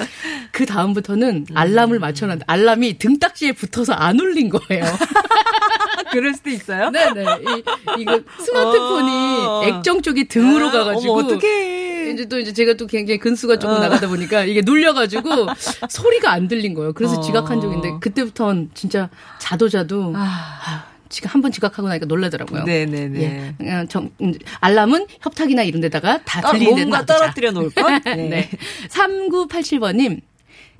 그 0.52 0.66
다음부터는 0.66 1.48
알람을 1.54 2.00
맞춰놨는데 2.00 2.46
알람이 2.48 2.98
등딱지에 3.08 3.54
붙어서 3.54 3.94
안 3.94 4.20
울린 4.20 4.50
거예요. 4.50 4.84
그럴 6.12 6.34
수도 6.34 6.50
있어요? 6.50 6.90
네네. 6.90 7.24
이, 7.42 8.02
이거 8.02 8.20
스마트폰이 8.40 9.12
어. 9.46 9.62
액정 9.66 10.02
쪽이 10.02 10.28
등으로 10.28 10.68
아, 10.68 10.72
가가지고. 10.72 11.14
어머, 11.14 11.26
어떡해. 11.26 12.12
이제 12.14 12.26
또 12.26 12.40
이제 12.40 12.52
제가 12.54 12.74
또 12.76 12.86
굉장히 12.88 13.18
근수가 13.20 13.60
조금 13.60 13.76
어. 13.78 13.80
나가다 13.80 14.08
보니까 14.08 14.44
이게 14.44 14.62
눌려가지고 14.64 15.30
소리가 15.90 16.32
안 16.32 16.48
들린 16.48 16.74
거예요. 16.74 16.94
그래서 16.94 17.18
어. 17.18 17.22
지각한 17.22 17.62
적인데 17.62 17.94
그때부터는 18.02 18.72
진짜 18.74 19.10
자도 19.40 19.70
자도 19.70 20.14
아. 20.16 20.20
아, 20.66 20.86
지금 21.10 21.30
한 21.32 21.42
번 21.42 21.52
지각하고 21.52 21.88
나니까 21.88 22.06
놀라더라고요. 22.06 22.64
네네네. 22.64 23.22
예. 23.22 23.54
그냥 23.58 23.88
정, 23.88 24.10
이제 24.20 24.40
알람은 24.60 25.08
협탁이나 25.22 25.64
이런 25.64 25.80
데다가 25.82 26.20
다 26.26 26.42
아, 26.44 26.52
들리는 26.52 26.76
데는 26.76 26.90
뭔가. 26.90 27.06
떨어뜨려 27.06 27.52
놓을 27.52 27.70
걸? 27.72 28.02
네. 28.16 28.50
3987번님. 28.90 30.22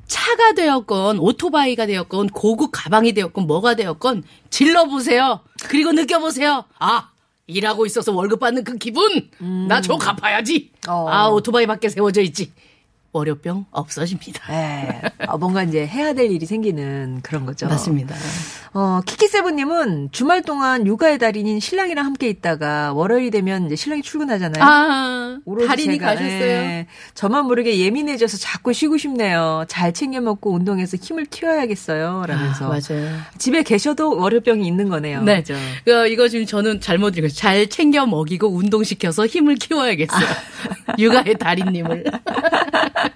차가 0.08 0.54
되었건 0.54 1.20
오토바이가 1.20 1.86
되었건 1.86 2.30
고급 2.30 2.70
가방이 2.72 3.14
되었건 3.14 3.46
뭐가 3.46 3.76
되었건 3.76 4.24
질러보세요. 4.50 5.42
그리고 5.66 5.92
느껴보세요. 5.92 6.64
아 6.80 7.10
일하고 7.46 7.86
있어서 7.86 8.14
월급 8.14 8.40
받는 8.40 8.64
그 8.64 8.78
기분 8.78 9.30
나저 9.68 9.98
갚아야지. 9.98 10.72
어. 10.88 11.08
아 11.10 11.28
오토바이 11.28 11.66
밖에 11.68 11.90
세워져 11.90 12.22
있지. 12.22 12.52
월요병 13.18 13.66
없어집니다. 13.72 14.52
네. 14.52 15.02
아, 15.20 15.38
뭔가 15.38 15.64
이제 15.64 15.86
해야 15.86 16.14
될 16.14 16.32
일이 16.32 16.46
생기는 16.46 17.20
그런 17.24 17.46
거죠. 17.46 17.68
맞습니다. 17.68 18.16
어, 18.74 19.02
키키세븐님은 19.06 20.10
주말 20.12 20.44
동안 20.44 20.86
육아의 20.86 21.18
달인인 21.18 21.60
신랑이랑 21.60 22.06
함께 22.06 22.30
있다가 22.30 22.94
월요일이 22.94 23.32
되면 23.32 23.66
이제 23.66 23.76
신랑이 23.76 24.04
출근하잖아요. 24.04 24.64
아 24.64 25.40
달인이 25.68 25.98
제가, 25.98 26.06
가셨어요. 26.14 26.30
예, 26.30 26.88
저만 27.16 27.46
모르게 27.46 27.80
예민해져서 27.80 28.38
자꾸 28.38 28.74
쉬고 28.74 28.98
싶네요. 28.98 29.66
잘 29.68 29.94
챙겨 29.94 30.22
먹고 30.22 30.54
운동해서 30.54 30.98
힘을 30.98 31.26
튀어야겠어요. 31.26 32.26
라면서. 32.28 32.66
아, 32.66 32.68
맞아요. 32.70 33.18
집에 33.38 33.64
계셔도 33.64 34.18
월요병이 34.18 34.66
있는 34.68 34.90
거네요. 34.90 35.24
네. 35.24 35.38
그죠? 35.38 35.56
그, 35.86 36.08
이거 36.08 36.28
지금 36.28 36.46
저는 36.46 36.82
잘못 36.82 37.18
읽었어요. 37.18 37.36
잘 37.36 37.68
챙겨 37.68 38.06
먹이고 38.06 38.48
운동시켜서 38.48 39.26
힘을 39.26 39.56
키워야겠어요. 39.56 40.28
육아의 41.00 41.36
달인님을. 41.40 42.04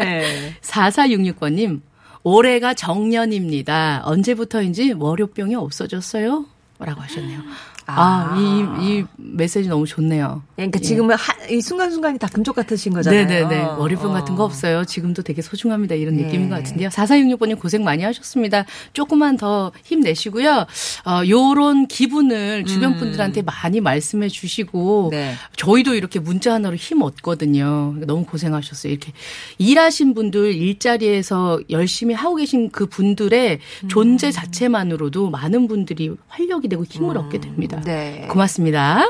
네. 0.00 0.54
4466번님, 0.60 1.80
올해가 2.22 2.74
정년입니다. 2.74 4.02
언제부터인지 4.04 4.92
월요병이 4.92 5.54
없어졌어요? 5.54 6.46
라고 6.78 7.00
하셨네요. 7.00 7.40
아, 7.86 8.36
이, 8.38 8.98
이 8.98 9.04
메시지 9.16 9.68
너무 9.68 9.86
좋네요. 9.86 10.42
그러니까 10.56 10.78
지금은 10.78 11.16
하, 11.16 11.32
이 11.48 11.60
순간순간이 11.60 12.18
다 12.18 12.28
금쪽 12.28 12.54
같으신 12.56 12.92
거잖아요. 12.92 13.26
네네네. 13.26 13.62
월요병 13.78 14.10
어. 14.10 14.14
같은 14.14 14.34
거 14.36 14.44
없어요. 14.44 14.84
지금도 14.84 15.22
되게 15.22 15.42
소중합니다. 15.42 15.94
이런 15.94 16.16
네. 16.16 16.24
느낌인 16.24 16.48
것 16.48 16.56
같은데요. 16.56 16.88
4466번님 16.90 17.58
고생 17.58 17.84
많이 17.84 18.02
하셨습니다. 18.04 18.64
조금만 18.92 19.36
더 19.36 19.72
힘내시고요. 19.84 20.66
어, 21.06 21.22
요런 21.28 21.86
기분을 21.86 22.64
주변 22.64 22.96
분들한테 22.98 23.42
많이 23.42 23.80
말씀해 23.80 24.28
주시고, 24.28 25.08
음. 25.08 25.10
네. 25.10 25.34
저희도 25.56 25.94
이렇게 25.94 26.20
문자 26.20 26.54
하나로 26.54 26.76
힘 26.76 27.02
얻거든요. 27.02 27.94
너무 28.06 28.24
고생하셨어요. 28.24 28.92
이렇게 28.92 29.12
일하신 29.58 30.14
분들, 30.14 30.54
일자리에서 30.54 31.60
열심히 31.70 32.14
하고 32.14 32.36
계신 32.36 32.70
그 32.70 32.86
분들의 32.86 33.58
음. 33.84 33.88
존재 33.88 34.30
자체만으로도 34.30 35.30
많은 35.30 35.68
분들이 35.68 36.14
활력이 36.28 36.68
되고 36.68 36.84
힘을 36.84 37.18
얻게 37.18 37.40
됩니다. 37.40 37.81
네. 37.84 38.26
고맙습니다. 38.30 39.04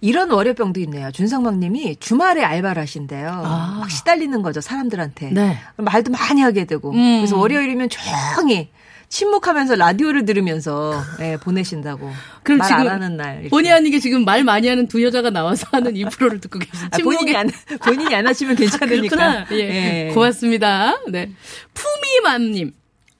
이런 0.00 0.30
월요병도 0.30 0.80
있네요. 0.80 1.10
준성망 1.10 1.58
님이 1.60 1.96
주말에 1.96 2.44
알바를 2.44 2.80
하신대요. 2.82 3.28
아. 3.28 3.76
막 3.80 3.90
시달리는 3.90 4.42
거죠 4.42 4.60
사람들한테. 4.60 5.30
네. 5.32 5.58
말도 5.76 6.12
많이 6.12 6.40
하게 6.40 6.64
되고. 6.64 6.92
음. 6.92 7.18
그래서 7.18 7.36
월요일이면 7.36 7.88
조용히 7.88 8.68
침묵하면서 9.08 9.76
라디오를 9.76 10.24
들으면서 10.24 11.02
예, 11.20 11.38
보내신다고. 11.38 12.10
그럼 12.42 12.58
말 12.58 12.68
지금 12.68 12.80
안 12.82 12.88
하는 12.88 13.16
날. 13.16 13.34
이렇게. 13.36 13.48
본의 13.48 13.72
아니게 13.72 13.98
지금 14.00 14.24
말 14.24 14.44
많이 14.44 14.68
하는 14.68 14.86
두 14.86 15.02
여자가 15.02 15.30
나와서 15.30 15.66
하는 15.72 15.96
이 15.96 16.04
프로를 16.04 16.40
듣고 16.40 16.58
계신 16.58 16.88
아, 16.92 16.98
본인이 16.98 17.34
안 17.34 17.50
본인이 17.80 18.14
안 18.14 18.26
하시면 18.26 18.56
괜찮으니까. 18.56 19.16
그렇구나. 19.16 19.46
예. 19.52 20.10
고맙습니다. 20.14 20.98
네. 21.08 21.30
푸미맘님. 21.74 22.72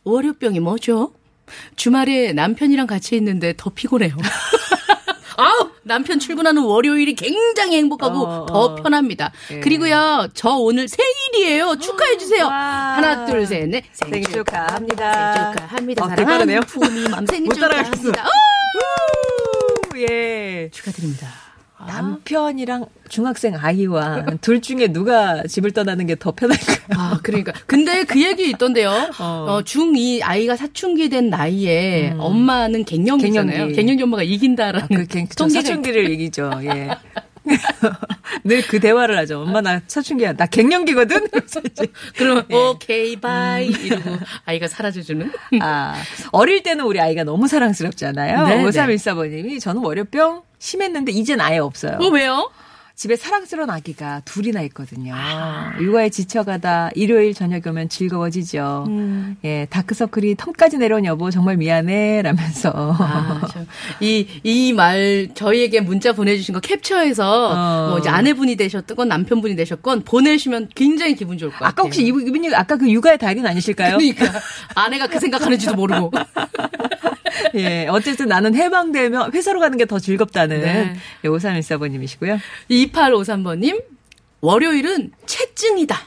월요병이 0.04 0.60
뭐죠? 0.60 1.12
주말에 1.76 2.32
남편이랑 2.32 2.86
같이 2.86 3.16
있는데 3.16 3.54
더 3.56 3.70
피곤해요. 3.70 4.16
아우! 5.38 5.70
남편 5.84 6.18
출근하는 6.18 6.62
월요일이 6.62 7.14
굉장히 7.14 7.76
행복하고 7.76 8.26
어, 8.26 8.46
더 8.46 8.54
어. 8.58 8.74
편합니다. 8.74 9.32
예. 9.52 9.60
그리고요, 9.60 10.28
저 10.34 10.50
오늘 10.50 10.88
생일이에요. 10.88 11.76
축하해 11.76 12.18
주세요. 12.18 12.44
와. 12.46 12.96
하나, 12.96 13.24
둘, 13.24 13.46
셋, 13.46 13.68
넷. 13.68 13.84
생일 13.92 14.24
축하합니다. 14.24 15.34
생일 15.34 15.52
축하합니다. 15.54 16.04
어, 16.04 16.08
사랑하는. 16.08 16.60
푸미맘 16.62 17.26
생일. 17.26 17.52
축하합니다. 17.52 18.24
어! 18.24 18.28
우, 19.94 19.98
예. 20.00 20.68
축하드립니다. 20.72 21.47
남편이랑 21.86 22.86
중학생 23.08 23.54
아이와 23.56 24.24
둘 24.40 24.60
중에 24.60 24.88
누가 24.88 25.42
집을 25.44 25.70
떠나는 25.72 26.06
게 26.06 26.14
더 26.16 26.32
편할까요? 26.32 26.76
아, 26.96 27.20
그러니까. 27.22 27.52
근데 27.66 28.04
그 28.04 28.22
얘기 28.22 28.50
있던데요. 28.50 28.90
어. 29.20 29.46
어, 29.48 29.62
중2 29.62 30.20
아이가 30.22 30.56
사춘기 30.56 31.08
된 31.08 31.30
나이에 31.30 32.14
엄마는 32.18 32.84
갱년기잖아요. 32.84 33.52
갱년기. 33.52 33.74
갱년기 33.74 34.02
엄마가 34.02 34.22
이긴다라는 34.24 34.88
그 34.88 35.06
갱- 35.06 35.28
저 35.28 35.44
통계가 35.44 35.60
사춘기를 35.62 36.10
얘기죠. 36.10 36.50
예. 36.64 36.88
늘 38.44 38.62
그 38.68 38.80
대화를 38.80 39.16
하죠. 39.18 39.40
엄마 39.42 39.60
나 39.60 39.80
사춘기야. 39.86 40.34
나 40.34 40.46
갱년기거든. 40.46 41.28
그러면 42.16 42.44
예. 42.50 42.54
오케이 42.56 43.16
bye 43.16 43.68
이러고 43.68 44.18
아이가 44.44 44.68
사라져주는. 44.68 45.30
아, 45.60 45.94
어릴 46.32 46.62
때는 46.62 46.84
우리 46.84 47.00
아이가 47.00 47.24
너무 47.24 47.48
사랑스럽잖아요. 47.48 48.46
네, 48.46 48.62
5314번님이 48.64 49.60
저는 49.60 49.82
월요병 49.82 50.42
심했는데 50.58 51.12
이젠 51.12 51.40
아예 51.40 51.58
없어요. 51.58 51.98
어 52.00 52.08
왜요? 52.08 52.50
집에 52.98 53.14
사랑스러운 53.14 53.70
아기가 53.70 54.22
둘이나 54.24 54.60
있거든요. 54.62 55.14
아. 55.14 55.72
육아에 55.80 56.08
지쳐가다 56.08 56.90
일요일 56.96 57.32
저녁 57.32 57.64
오면 57.64 57.90
즐거워지죠. 57.90 58.86
음. 58.88 59.36
예, 59.44 59.68
다크서클이 59.70 60.34
턱까지 60.34 60.78
내려온 60.78 61.04
여보 61.04 61.30
정말 61.30 61.56
미안해 61.58 62.22
라면서. 62.22 62.72
아, 62.74 63.40
이, 64.00 64.26
이 64.42 64.72
말, 64.72 65.28
저희에게 65.32 65.80
문자 65.80 66.12
보내주신 66.12 66.54
거 66.54 66.58
캡처해서, 66.58 67.50
어. 67.52 67.88
뭐 67.90 67.98
이제 68.00 68.08
아내분이 68.08 68.56
되셨건 68.56 69.06
남편분이 69.06 69.54
되셨건 69.54 70.02
보내시면 70.02 70.70
굉장히 70.74 71.14
기분 71.14 71.38
좋을 71.38 71.52
것 71.52 71.58
같아요. 71.60 71.68
아까 71.68 71.82
혹시 71.84 72.04
이분, 72.04 72.26
이분이 72.26 72.52
아까 72.52 72.76
그 72.76 72.90
육아의 72.90 73.18
달인 73.18 73.46
아니실까요? 73.46 73.98
그러니까. 73.98 74.26
아내가 74.74 75.06
그 75.06 75.20
생각하는지도 75.20 75.76
모르고. 75.76 76.10
예, 77.54 77.86
어쨌든 77.88 78.28
나는 78.28 78.54
해방되면 78.54 79.32
회사로 79.32 79.60
가는 79.60 79.76
게 79.78 79.84
더 79.88 79.98
즐겁다는 79.98 80.60
네. 80.60 80.96
예, 81.24 81.28
5314번님이시고요. 81.28 82.38
2853번님, 82.70 83.82
월요일은 84.40 85.12
채증이다. 85.26 85.98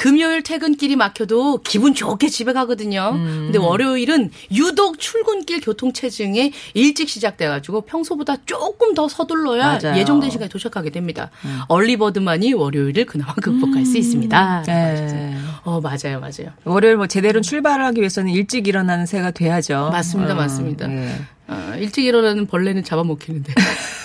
금요일 0.00 0.42
퇴근길이 0.42 0.96
막혀도 0.96 1.60
기분 1.62 1.92
좋게 1.92 2.30
집에 2.30 2.54
가거든요. 2.54 3.10
음. 3.12 3.42
근데 3.44 3.58
월요일은 3.58 4.30
유독 4.50 4.98
출근길 4.98 5.60
교통체증이 5.60 6.54
일찍 6.72 7.10
시작돼가지고 7.10 7.82
평소보다 7.82 8.38
조금 8.46 8.94
더 8.94 9.08
서둘러야 9.08 9.78
맞아요. 9.78 9.94
음. 9.94 9.96
예정된 9.98 10.30
시간에 10.30 10.48
도착하게 10.48 10.88
됩니다. 10.88 11.28
얼리버드만이 11.68 12.54
월요일을 12.54 13.04
그나마 13.04 13.34
극복할 13.34 13.84
수 13.84 13.98
있습니다. 13.98 14.64
예. 14.68 15.36
어, 15.64 15.82
맞아요, 15.82 16.18
맞아요. 16.18 16.54
월요일 16.64 16.96
뭐 16.96 17.06
제대로 17.06 17.42
출발하기 17.42 18.00
위해서는 18.00 18.32
일찍 18.32 18.68
일어나는 18.68 19.04
새가 19.04 19.32
돼야죠. 19.32 19.90
맞습니다, 19.92 20.32
어, 20.32 20.36
맞습니다. 20.36 20.90
예. 20.90 21.14
어, 21.46 21.74
일찍 21.76 22.06
일어나는 22.06 22.46
벌레는 22.46 22.84
잡아먹히는데. 22.84 23.52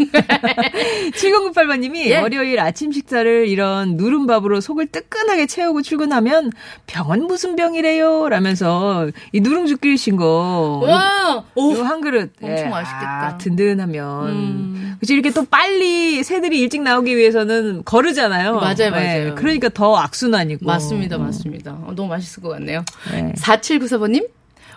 7098번님이 1.12 1.96
예. 2.06 2.16
월요일 2.18 2.60
아침 2.60 2.92
식사를 2.92 3.48
이런 3.48 3.96
누른밥으로 3.96 4.60
속을 4.60 4.86
뜨끈하게 4.86 5.46
채우고 5.46 5.82
출근하면 5.82 6.52
병원 6.86 7.24
무슨 7.24 7.56
병이래요? 7.56 8.28
라면서 8.28 9.10
이 9.32 9.40
누룽죽끼리신 9.40 10.16
거. 10.16 10.82
와! 10.86 11.44
오! 11.54 11.74
한 11.82 12.00
그릇. 12.00 12.32
엄청 12.42 12.66
예, 12.66 12.68
맛있겠다. 12.68 13.26
아, 13.26 13.38
든든하면. 13.38 14.28
음. 14.28 14.96
그치, 15.00 15.14
이렇게 15.14 15.30
또 15.30 15.44
빨리 15.44 16.22
새들이 16.22 16.60
일찍 16.60 16.82
나오기 16.82 17.16
위해서는 17.16 17.82
거르잖아요. 17.84 18.54
맞아요, 18.56 18.74
예, 18.86 18.90
맞아요. 18.90 19.34
그러니까 19.34 19.68
더 19.70 19.96
악순환이고. 19.96 20.66
맞습니다, 20.66 21.18
맞습니다. 21.18 21.72
어, 21.72 21.92
너무 21.94 22.08
맛있을 22.10 22.42
것 22.42 22.50
같네요. 22.50 22.84
네. 23.12 23.32
4794번님, 23.36 24.28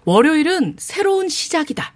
월요일은 0.05 0.75
새로운 0.77 1.29
시작이다. 1.29 1.93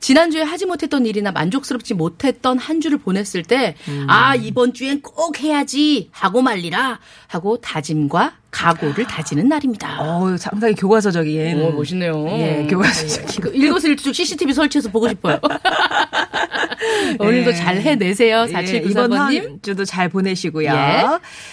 지난주에 0.00 0.42
하지 0.42 0.66
못했던 0.66 1.06
일이나 1.06 1.32
만족스럽지 1.32 1.94
못했던 1.94 2.58
한 2.58 2.80
주를 2.80 2.98
보냈을 2.98 3.42
때, 3.42 3.74
음. 3.88 4.06
아, 4.08 4.34
이번 4.34 4.72
주엔 4.72 5.02
꼭 5.02 5.40
해야지 5.40 6.08
하고 6.12 6.42
말리라 6.42 6.98
하고 7.26 7.58
다짐과 7.60 8.34
각오를 8.50 9.06
다지는 9.06 9.48
날입니다. 9.48 9.98
어 10.00 10.36
상당히 10.38 10.74
교과서적인. 10.74 11.60
오, 11.60 11.72
멋있네요. 11.72 12.26
예, 12.28 12.66
교과서적인. 12.68 13.40
그 13.42 13.50
일거수일투족 13.54 14.14
CCTV 14.14 14.54
설치해서 14.54 14.90
보고 14.90 15.08
싶어요. 15.08 15.38
오늘도 17.20 17.50
네. 17.50 17.56
잘 17.56 17.80
해내세요. 17.80 18.46
예, 18.48 18.76
이번 18.78 19.10
4794번님. 19.10 19.42
한 19.42 19.58
주도 19.62 19.84
잘 19.84 20.08
보내시고요. 20.08 20.70
예. 20.70 21.04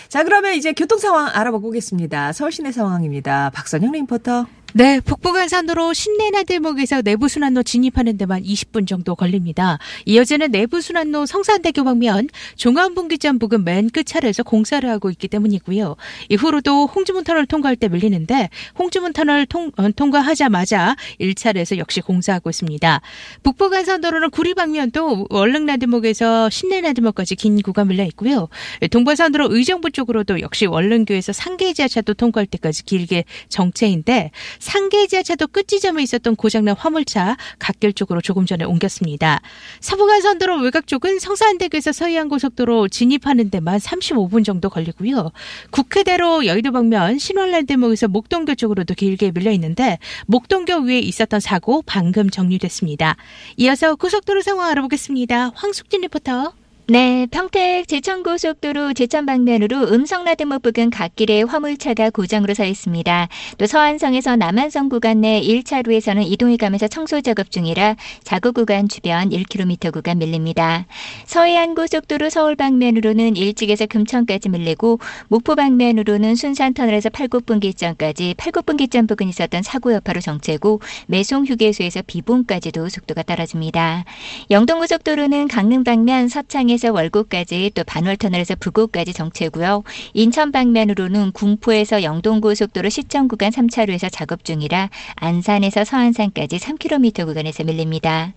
자, 0.08 0.24
그러면 0.24 0.54
이제 0.56 0.72
교통 0.74 0.98
상황 0.98 1.30
알아보고 1.34 1.68
오겠습니다. 1.70 2.32
서울시내 2.32 2.72
상황입니다. 2.72 3.50
박선영 3.54 3.92
리포터. 3.92 4.46
네, 4.78 5.00
북부간선도로 5.00 5.94
신내나들목에서 5.94 7.02
내부순환로 7.02 7.64
진입하는 7.64 8.18
데만 8.18 8.44
20분 8.44 8.86
정도 8.86 9.16
걸립니다. 9.16 9.80
이어지는 10.04 10.52
내부순환로 10.52 11.26
성산대교 11.26 11.86
방면 11.86 12.28
종암분기점 12.58 13.40
부근 13.40 13.64
맨 13.64 13.90
끝차로에서 13.90 14.44
공사를 14.44 14.90
하고 14.90 15.10
있기 15.12 15.30
때문이고요. 15.30 15.96
이후로도 16.28 16.88
홍지문 16.88 17.24
터널 17.24 17.46
통과할 17.46 17.78
때 17.78 17.88
밀리는데 17.88 18.50
홍지문 18.78 19.14
터널 19.14 19.46
통, 19.46 19.72
어, 19.78 19.90
통과하자마자 19.92 20.98
1차로에서 21.22 21.78
역시 21.78 22.02
공사하고 22.02 22.50
있습니다. 22.50 23.00
북부간선도로는 23.44 24.30
구리 24.30 24.54
방면도 24.56 25.28
월릉나들목에서 25.30 26.50
신내나들목까지 26.50 27.38
긴 27.38 27.62
구간 27.62 27.88
밀려 27.88 28.04
있고요. 28.08 28.50
동부간선도로 28.92 29.56
의정부 29.56 29.92
쪽으로도 29.92 30.42
역시 30.42 30.66
월릉교에서 30.66 31.32
상계 31.32 31.72
지하차도 31.72 32.16
통과할 32.16 32.46
때까지 32.46 32.84
길게 32.84 33.24
정체인데 33.48 34.32
상계 34.66 35.06
지하차도 35.06 35.48
끝지점에 35.48 36.02
있었던 36.02 36.36
고장난 36.36 36.76
화물차 36.76 37.38
갓길 37.60 37.94
쪽으로 37.94 38.20
조금 38.20 38.48
전에 38.48 38.66
옮겼습니다. 38.66 39.40
서부간선도로 39.80 40.58
외곽 40.62 40.88
쪽은 40.88 41.20
성산대교에서 41.20 41.92
서해안 41.92 42.30
고속도로 42.30 42.88
진입하는 42.88 43.52
데만 43.52 43.78
35분 43.78 44.44
정도 44.44 44.72
걸리고요. 44.72 45.32
국회대로 45.70 46.48
여의도 46.48 46.72
방면 46.72 47.20
신월랜드목에서 47.20 48.08
목동교 48.08 48.56
쪽으로도 48.56 48.96
길게 48.96 49.34
밀려 49.34 49.52
있는데 49.52 50.00
목동교 50.26 50.80
위에 50.80 50.98
있었던 50.98 51.40
사고 51.40 51.84
방금 51.86 52.32
정리됐습니다. 52.32 53.18
이어서 53.58 53.96
고속도로 53.96 54.42
상황 54.42 54.72
알아보겠습니다. 54.72 55.52
황숙진 55.54 56.02
리포터. 56.02 56.65
네, 56.88 57.26
평택 57.32 57.88
제천고속도로 57.88 58.94
제천 58.94 59.26
방면으로 59.26 59.92
음성나들목 59.92 60.62
부근 60.62 60.92
갓길에 60.92 61.42
화물차가 61.42 62.12
고장으로 62.12 62.54
서 62.54 62.64
있습니다. 62.64 63.28
또 63.58 63.66
서안성에서 63.66 64.36
남한성 64.36 64.90
구간 64.90 65.22
내 65.22 65.42
1차로에서는 65.42 66.24
이동이 66.28 66.58
가면서 66.58 66.88
청소 66.88 67.22
작업 67.22 67.50
중이라 67.50 67.96
자구 68.24 68.54
구간 68.54 68.88
주변 68.88 69.30
1km 69.30 69.92
구간 69.94 70.20
밀립니다. 70.20 70.86
서해안 71.26 71.74
고속도로 71.74 72.30
서울 72.30 72.56
방면으로는 72.56 73.36
일찍에서 73.36 73.88
금천까지 73.88 74.50
밀리고 74.50 75.00
목포 75.30 75.56
방면으로는 75.56 76.36
순산 76.36 76.76
터널에서 76.76 77.10
팔곡분기점까지 77.10 78.36
팔곡분기점 78.38 79.08
부근 79.08 79.28
있었던 79.30 79.64
사고 79.64 79.92
여파로 79.92 80.22
정체고 80.22 80.82
매송 81.08 81.48
휴게소에서 81.48 82.04
비봉까지도 82.06 82.90
속도가 82.90 83.24
떨어집니다. 83.24 84.06
영동 84.52 84.78
고속도로는 84.78 85.48
강릉 85.48 85.84
방면 85.84 86.28
서창에 86.28 86.75
서 86.78 86.92
월곡까지 86.92 87.72
또 87.74 87.84
반월터널에서 87.84 88.56
부곡까지 88.56 89.14
정체고요. 89.14 89.84
인천 90.14 90.52
방면으로는 90.52 91.32
군포에서 91.32 92.04
영동고속도로 92.04 92.90
시청 92.90 93.28
구간 93.28 93.52
3차로에서 93.52 94.10
작업 94.12 94.44
중이라 94.44 94.90
안산에서 95.16 95.84
서안산까지 95.84 96.58
3km 96.58 97.26
구간에서 97.26 97.64
밀립니다. 97.64 98.34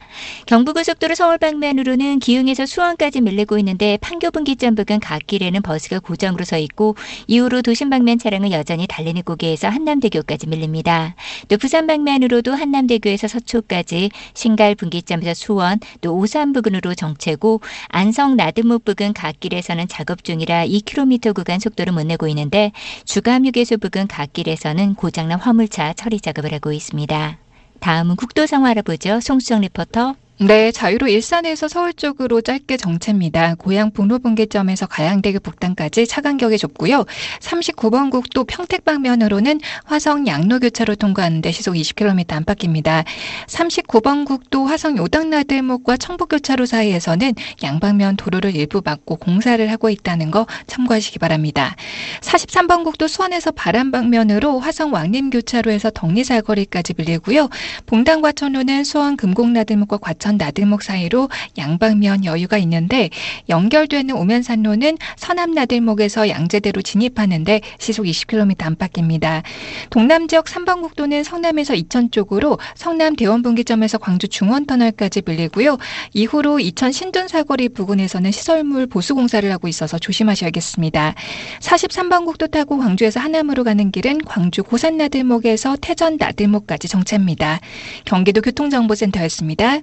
경부고속도로 0.46 1.14
서울 1.14 1.38
방면으로는 1.38 2.18
기흥에서 2.20 2.66
수원까지 2.66 3.20
밀리고 3.20 3.58
있는데 3.58 3.98
판교분기점 4.00 4.74
부근 4.74 5.00
갓길에는 5.00 5.62
버스가 5.62 6.00
고정으로 6.00 6.44
서 6.44 6.58
있고 6.58 6.96
이후로 7.26 7.62
도심 7.62 7.90
방면 7.90 8.18
차량은 8.18 8.52
여전히 8.52 8.86
달리는 8.86 9.22
고개에서 9.22 9.68
한남대교까지 9.68 10.46
밀립니다. 10.48 11.14
또 11.48 11.56
부산 11.56 11.86
방면으로도 11.86 12.52
한남대교에서 12.52 13.28
서초까지 13.28 14.10
신갈 14.34 14.74
분기점에서 14.74 15.34
수원 15.34 15.78
또 16.00 16.16
오산 16.16 16.52
부근으로 16.52 16.94
정체고 16.94 17.60
안성 17.88 18.27
나들목 18.36 18.84
부근 18.84 19.12
갓길에서는 19.12 19.88
작업 19.88 20.24
중이라 20.24 20.66
2km 20.66 21.34
구간 21.34 21.58
속도를 21.58 21.92
못 21.92 22.04
내고 22.04 22.28
있는데 22.28 22.72
주감 23.04 23.46
휴게소 23.46 23.78
부근 23.78 24.06
갓길에서는 24.06 24.94
고장난 24.94 25.40
화물차 25.40 25.94
처리 25.94 26.20
작업을 26.20 26.52
하고 26.52 26.72
있습니다. 26.72 27.38
다음은 27.80 28.16
국도 28.16 28.46
상황 28.46 28.70
알아보죠. 28.70 29.20
송수정 29.20 29.60
리포터. 29.62 30.16
네, 30.40 30.70
자유로 30.70 31.08
일산에서 31.08 31.66
서울 31.66 31.92
쪽으로 31.92 32.40
짧게 32.42 32.76
정체입니다. 32.76 33.56
고양 33.56 33.90
북로분기점에서 33.90 34.86
가양대교 34.86 35.40
북단까지 35.40 36.06
차 36.06 36.20
간격이 36.20 36.58
좁고요. 36.58 37.06
39번 37.40 38.12
국도 38.12 38.44
평택 38.44 38.84
방면으로는 38.84 39.58
화성 39.84 40.28
양로교차로 40.28 40.94
통과하는데 40.94 41.50
시속 41.50 41.74
20km 41.74 42.32
안팎입니다. 42.34 43.02
39번 43.48 44.26
국도 44.26 44.64
화성 44.64 44.96
요당나들목과 44.98 45.96
청북교차로 45.96 46.66
사이에서는 46.66 47.34
양방면 47.64 48.14
도로를 48.16 48.54
일부 48.54 48.80
막고 48.84 49.16
공사를 49.16 49.68
하고 49.72 49.90
있다는 49.90 50.30
거 50.30 50.46
참고하시기 50.68 51.18
바랍니다. 51.18 51.74
43번 52.20 52.84
국도 52.84 53.08
수원에서 53.08 53.50
바람 53.50 53.90
방면으로 53.90 54.60
화성 54.60 54.92
왕림교차로에서 54.92 55.90
덕리사거리까지 55.90 56.94
밀리고요. 56.96 57.48
봉단과천로는 57.86 58.84
수원 58.84 59.16
금곡나들목과 59.16 59.96
과천 59.96 60.27
대천 60.28 60.36
나들목 60.36 60.82
사이로 60.82 61.30
양방면 61.56 62.26
여유가 62.26 62.58
있는데 62.58 63.08
연결되는 63.48 64.14
오면산로는 64.14 64.98
서남 65.16 65.52
나들목에서 65.52 66.28
양재대로 66.28 66.82
진입하는데 66.82 67.62
시속 67.78 68.04
20km 68.04 68.62
안팎입니다. 68.62 69.42
동남 69.88 70.28
지역 70.28 70.44
3번 70.44 70.82
국도는 70.82 71.24
성남에서 71.24 71.74
이천 71.74 72.10
쪽으로 72.10 72.58
성남 72.74 73.16
대원 73.16 73.42
분기점에서 73.42 73.96
광주 73.96 74.28
중원 74.28 74.66
터널까지 74.66 75.22
밀리고요. 75.24 75.78
이후로 76.12 76.60
이천 76.60 76.92
신둔 76.92 77.26
사거리 77.28 77.70
부근에서는 77.70 78.30
시설물 78.30 78.86
보수 78.86 79.14
공사를 79.14 79.50
하고 79.50 79.68
있어서 79.68 79.98
조심하셔야겠습니다. 79.98 81.14
43번 81.60 82.26
국도 82.26 82.48
타고 82.48 82.76
광주에서 82.76 83.20
하남으로 83.20 83.64
가는 83.64 83.90
길은 83.90 84.24
광주 84.24 84.62
고산 84.62 84.98
나들목에서 84.98 85.76
태전 85.80 86.18
나들목까지 86.18 86.88
정체입니다. 86.88 87.60
경기도 88.04 88.42
교통정보센터였습니다. 88.42 89.80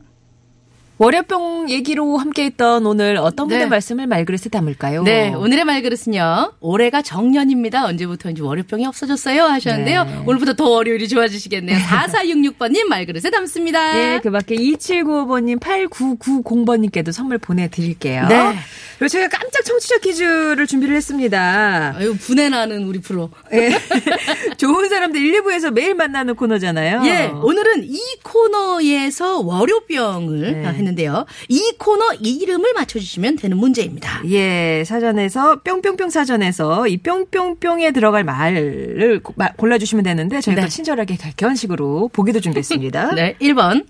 월요병 0.98 1.70
얘기로 1.70 2.18
함께했던 2.18 2.86
오늘 2.86 3.18
어떤 3.18 3.48
분의 3.48 3.66
네. 3.66 3.70
말씀을 3.70 4.08
말그릇에 4.08 4.50
담을까요? 4.50 5.04
네, 5.04 5.34
오늘의 5.34 5.66
말그릇은요. 5.66 6.54
올해가 6.62 7.02
정년입니다. 7.02 7.86
언제부터인지 7.86 8.42
월요병이 8.42 8.86
없어졌어요 8.86 9.44
하셨는데요. 9.44 10.04
네. 10.06 10.24
오늘부터 10.26 10.54
더 10.54 10.70
월요일이 10.70 11.10
좋아지시겠네요. 11.10 11.78
4466번님 11.86 12.86
말그릇에 12.86 13.30
담습니다. 13.30 14.16
예, 14.16 14.20
그 14.24 14.32
밖에 14.32 14.56
2795번님, 14.56 15.60
8990번님께도 15.60 17.12
선물 17.12 17.40
보내드릴게요. 17.40 18.28
네. 18.28 18.56
그리고 18.98 19.10
저희가 19.10 19.28
깜짝 19.38 19.64
청취자 19.66 19.98
퀴즈를 19.98 20.66
준비를 20.68 20.96
했습니다. 20.96 21.96
아유, 21.98 22.16
분해 22.18 22.48
나는 22.48 22.84
우리 22.86 23.00
프로. 23.02 23.30
예. 23.52 23.72
좋은 24.56 24.88
사람들 24.88 25.20
1, 25.20 25.44
2부에서 25.44 25.72
매일 25.72 25.96
만나는 25.96 26.36
코너잖아요. 26.36 27.02
예, 27.06 27.26
오늘은 27.28 27.84
이 27.84 28.00
코너에서 28.24 29.42
월요병을 29.42 30.40
네. 30.40 30.62
했는데요. 30.86 31.26
이 31.50 31.74
코너 31.78 32.14
이름을 32.14 32.74
맞춰주시면 32.74 33.38
되는 33.38 33.58
문제입니다. 33.58 34.22
예, 34.30 34.84
사전에서 34.86 35.62
뿅뿅뿅 35.62 36.10
사전에서 36.10 36.88
이 36.88 36.98
뿅뿅뿅에 36.98 37.92
들어갈 37.92 38.24
말을 38.24 39.22
골라주시면 39.58 40.04
되는데 40.04 40.42
저희가 40.42 40.64
네. 40.64 40.68
친절하게 40.68 41.18
객관식으로 41.18 42.10
보기도 42.10 42.40
준비했습니다. 42.40 43.16
네, 43.16 43.36
1번. 43.42 43.86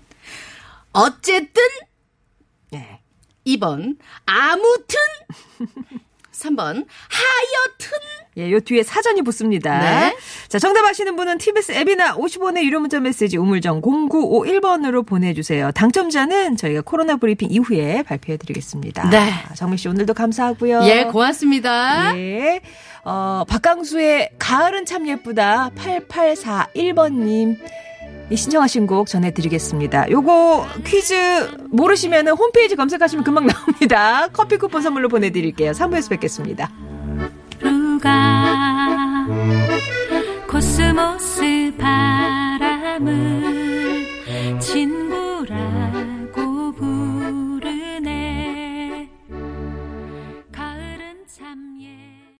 어쨌든. 0.92 1.62
네. 2.70 3.00
2번. 3.46 3.96
아무튼. 4.24 4.98
3번. 6.32 6.86
하여튼. 7.08 8.15
예, 8.38 8.50
요 8.50 8.60
뒤에 8.60 8.82
사전이 8.82 9.22
붙습니다. 9.22 9.78
네. 9.78 10.16
자, 10.48 10.58
정답 10.58 10.84
아시는 10.84 11.16
분은 11.16 11.38
TBS 11.38 11.72
앱이나 11.72 12.16
50원의 12.16 12.64
유료 12.64 12.80
문자 12.80 13.00
메시지 13.00 13.38
우물정 13.38 13.80
0951번으로 13.80 15.06
보내주세요. 15.06 15.72
당첨자는 15.72 16.56
저희가 16.56 16.82
코로나 16.82 17.16
브리핑 17.16 17.50
이후에 17.50 18.02
발표해 18.02 18.36
드리겠습니다. 18.36 19.08
네. 19.08 19.32
정미 19.54 19.78
씨 19.78 19.88
오늘도 19.88 20.12
감사하고요. 20.12 20.82
예, 20.84 21.04
고맙습니다. 21.04 22.16
예. 22.18 22.60
어, 23.04 23.44
박강수의 23.48 24.30
가을은 24.38 24.84
참 24.84 25.08
예쁘다 25.08 25.70
8841번님 25.76 27.56
이 28.28 28.36
신청하신 28.36 28.86
곡 28.86 29.06
전해드리겠습니다. 29.06 30.10
요거 30.10 30.66
퀴즈 30.84 31.14
모르시면 31.70 32.28
홈페이지 32.28 32.74
검색하시면 32.74 33.24
금방 33.24 33.46
나옵니다. 33.46 34.26
커피 34.34 34.56
쿠폰 34.56 34.82
선물로 34.82 35.08
보내드릴게요. 35.08 35.70
3부에서 35.70 36.10
뵙겠습니다. 36.10 36.68
루가. 38.06 39.26
코스모스 40.48 41.72
바람을 41.78 43.65